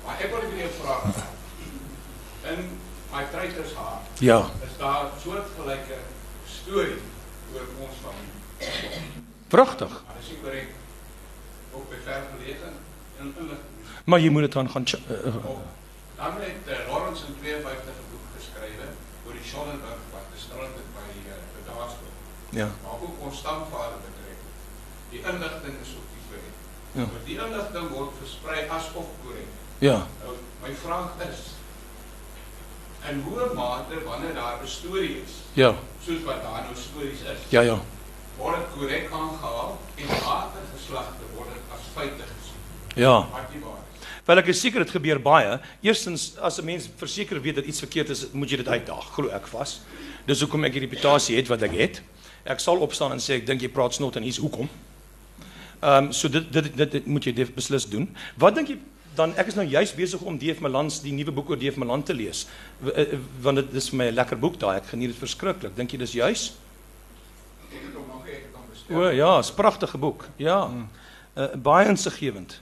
[0.05, 0.97] Maar ek wil vir jou vra.
[2.53, 2.61] In
[3.15, 4.39] my treiters haar Ja.
[4.69, 5.99] is daar 'n soortgelyke
[6.59, 7.01] storie
[7.55, 9.03] oor ons familie.
[9.49, 9.93] Pragtig.
[10.19, 10.71] Dis nie korrek.
[11.73, 12.69] Ook by ver gelede
[13.21, 13.73] in inligting.
[14.05, 15.35] Maar jy moet dit dan gaan uh, uh,
[16.17, 18.87] Dan het uh, Lawrence in 52 'n boek geskrywe
[19.27, 22.13] oor die Schonenberg wat gestrand het by uh, Bedaarsdorp.
[22.61, 22.69] Ja.
[22.83, 24.39] maar ook ons stamvader betrek.
[25.11, 26.55] Die inligting is op die korrek.
[26.93, 27.01] Ja.
[27.01, 27.07] Ja.
[27.13, 29.51] Maar die inligting word versprei asof korrek.
[29.79, 29.99] Ja.
[30.23, 31.41] Nou, my vraag is
[33.11, 35.75] in hoe mate wanneer daar 'n storie is, Ja.
[36.05, 37.79] soos wat daar nou stories is, Ja, ja.
[38.37, 42.61] word dit korrek aangehaal en later geslagte word dit as feite gesien.
[42.95, 43.17] Ja.
[43.31, 44.07] Wat nie waar is.
[44.25, 45.61] Wel ek is seker dit gebeur baie.
[45.81, 49.29] Eerstens as 'n mens verseker weet dat iets verkeerd is, moet jy dit uitdaag, glo
[49.29, 49.81] ek vas.
[50.27, 52.03] Dis hoekom ek die reputasie het wat ek het.
[52.45, 54.69] Ek sal opstaan en sê ek dink jy praat snot en hier's hoekom.
[55.81, 58.09] Ehm um, so dit, dit dit dit moet jy beslis doen.
[58.41, 58.79] Wat dink jy
[59.15, 62.03] dan ek is nou juis besig om DF Malans die nuwe boek oor DF Malan
[62.03, 62.45] te lees.
[62.81, 64.77] W, uh, want dit is vir my 'n lekker boek daai.
[64.77, 65.77] Ek geniet dit verskriklik.
[65.77, 66.43] Dink jy dis juis?
[67.71, 68.97] Ek het hom nog ek het hom bestel.
[68.97, 70.29] O ja, 'n pragtige boek.
[70.37, 70.71] Ja.
[71.37, 72.61] Uh, baie insiggewend.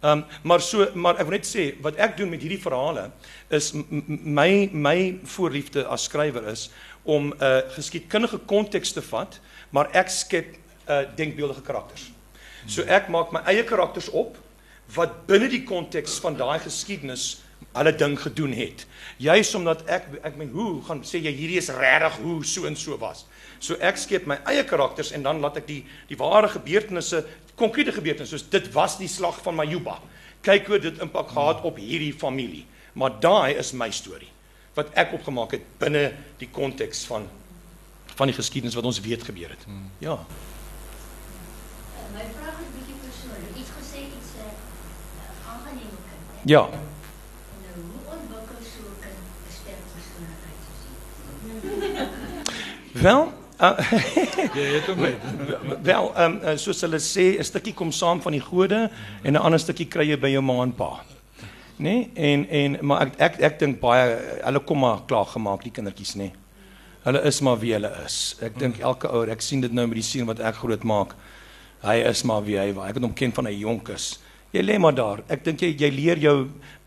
[0.00, 3.10] Ehm um, maar so maar ek wil net sê wat ek doen met hierdie verhale
[3.48, 3.72] is
[4.06, 6.70] my my voorliefde as skrywer is
[7.06, 9.40] om 'n uh, geskiedkundige konteks te vat,
[9.70, 10.58] maar ek skep 'n
[10.90, 12.10] uh, denkbeeldige karakters.
[12.66, 14.36] So ek maak my eie karakters op
[14.94, 17.42] wat binne die konteks van daai geskiedenis
[17.76, 18.86] hulle ding gedoen het.
[19.16, 22.76] Juis omdat ek ek meen hoe gaan sê jy hierdie is regtig hoe so en
[22.76, 23.26] so was.
[23.58, 27.92] So ek skep my eie karakters en dan laat ek die die ware gebeurtenisse, konkrete
[27.92, 30.00] gebeurtenisse soos dit was die slag van Majuba.
[30.42, 32.66] Kyk hoe dit impak gehad op hierdie familie.
[32.94, 34.35] Maar daai is my storie
[34.76, 37.28] wat ek opgemaak het binne die konteks van
[38.16, 39.64] van die geskiedenis wat ons weet gebeur het.
[40.00, 40.14] Ja.
[40.16, 40.18] Uh,
[42.14, 43.56] my vraag is bietjie persoonlik.
[43.60, 46.30] Iets gesê iets uh, uh, aangename kind.
[46.32, 46.44] Hè?
[46.52, 46.62] Ja.
[46.70, 49.20] Nou, hoe ontwikkel so 'n kind
[49.58, 50.84] sterk persoonlikheid soos?
[53.02, 53.22] Wel,
[53.60, 53.76] uh,
[54.56, 55.16] Jy het hom met.
[55.90, 58.90] Wel, ehm um, soos hulle sê, 'n stukkie kom saam van die gode
[59.22, 61.04] en 'n ander stukkie kry jy by jou ma en pa.
[61.76, 65.72] Nee, en en maar ek ek, ek dink baie hulle kom maar klaar gemaak die
[65.76, 66.30] kindertjies nê.
[66.30, 66.44] Nee.
[67.06, 68.34] Hulle is maar wie hulle is.
[68.42, 71.12] Ek dink elke ouer, ek sien dit nou met die seun wat ek groot maak.
[71.84, 72.88] Hy is maar wie hy was.
[72.88, 74.08] Ek het hom ken van hy jonk is.
[74.54, 75.20] Jy lê maar daar.
[75.32, 76.34] Ek dink jy jy leer jou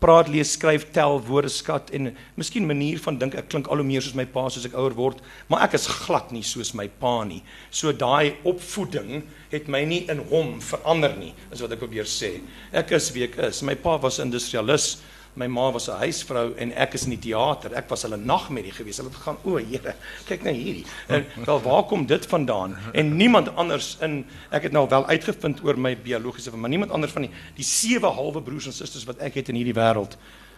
[0.00, 2.08] praat, lees, skryf, tel, woordeskat en
[2.40, 3.36] miskien manier van dink.
[3.36, 5.20] Ek klink al hoe meer soos my pa soos ek ouer word,
[5.52, 7.42] maar ek is glad nie soos my pa nie.
[7.70, 12.38] So daai opvoeding het my nie in hom verander nie, is wat ek probeer sê.
[12.72, 13.62] Ek is wie ek is.
[13.62, 15.02] My pa was 'n industrialis.
[15.34, 17.74] My ma was 'n huisvrou en ek is in die teater.
[17.74, 18.96] Ek was hulle nagmerrie gewees.
[18.96, 19.94] Hulle het gegaan, "O, Here,
[20.26, 22.76] kyk nou hierdie." En wel, waar kom dit vandaan?
[22.92, 27.12] En niemand anders in ek het nou wel uitgevind oor my biologiese, maar niemand anders
[27.12, 30.16] van die die sewe halwe broers en susters wat ek het in hierdie wêreld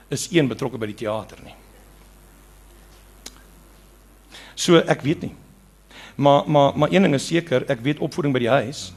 [0.09, 1.55] is een betrokke by die teater nie.
[4.55, 5.35] So ek weet nie.
[6.15, 8.93] Maar maar maar een ding is seker, ek weet opvoeding by die huis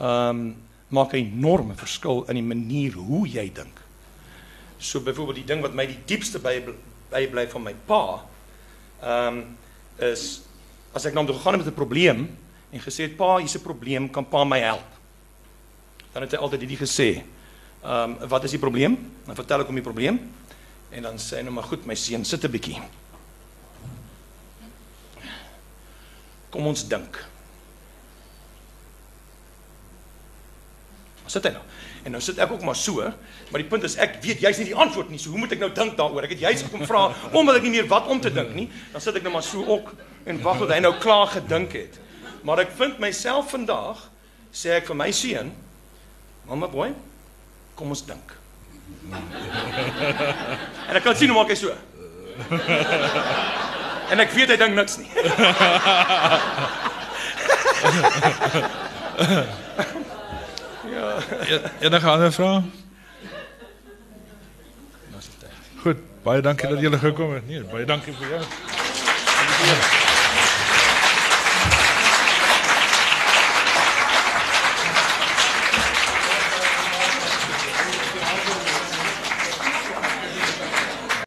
[0.00, 0.56] ehm um,
[0.90, 3.79] maak 'n enorme verskil in die manier hoe jy dink.
[4.80, 6.56] So byvoorbeeld die ding wat my die diepste by
[7.10, 8.04] bybly van my pa
[9.00, 9.42] ehm um,
[10.00, 10.40] is
[10.96, 12.20] as ek na hom toe gegaan het met 'n probleem
[12.70, 14.86] en gesê het pa, hier's 'n probleem, kan pa my help?
[16.12, 17.22] Dan het hy altyd hierdie gesê.
[17.82, 18.96] Ehm um, wat is die probleem?
[19.26, 20.32] Dan vertel ek hom die probleem
[20.90, 22.80] en dan sê hy nou maar goed, my seun, sit 'n bietjie.
[26.50, 27.24] Kom ons dink.
[31.26, 31.62] Sit hy nou.
[32.04, 33.04] En nou sit ek ook maar so,
[33.50, 35.18] maar die punt is ek weet jy's nie die antwoord nie.
[35.20, 36.24] So hoe moet ek nou dink daaroor?
[36.24, 37.02] Ek het juist gekom vra
[37.36, 38.68] omdat ek nie meer wat om te dink nie.
[38.94, 39.92] Dan sit ek nou maar so ook
[40.30, 41.94] en wag tot hy nou klaar gedink het.
[42.46, 43.96] Maar ek vind myself vandag
[44.52, 45.52] sê ek vir my seun,
[46.48, 46.94] "Mamma boy,
[47.76, 48.36] kom ons dink."
[50.88, 51.70] en ek kan sien hoe maak hy so.
[54.10, 55.10] en ek weet hy dink niks nie.
[61.80, 62.62] ja, dan gaan we vrouw.
[65.76, 67.48] Goed, baie dankie dat julle gekom het.
[67.48, 68.44] Nee, baie dankie vir jou.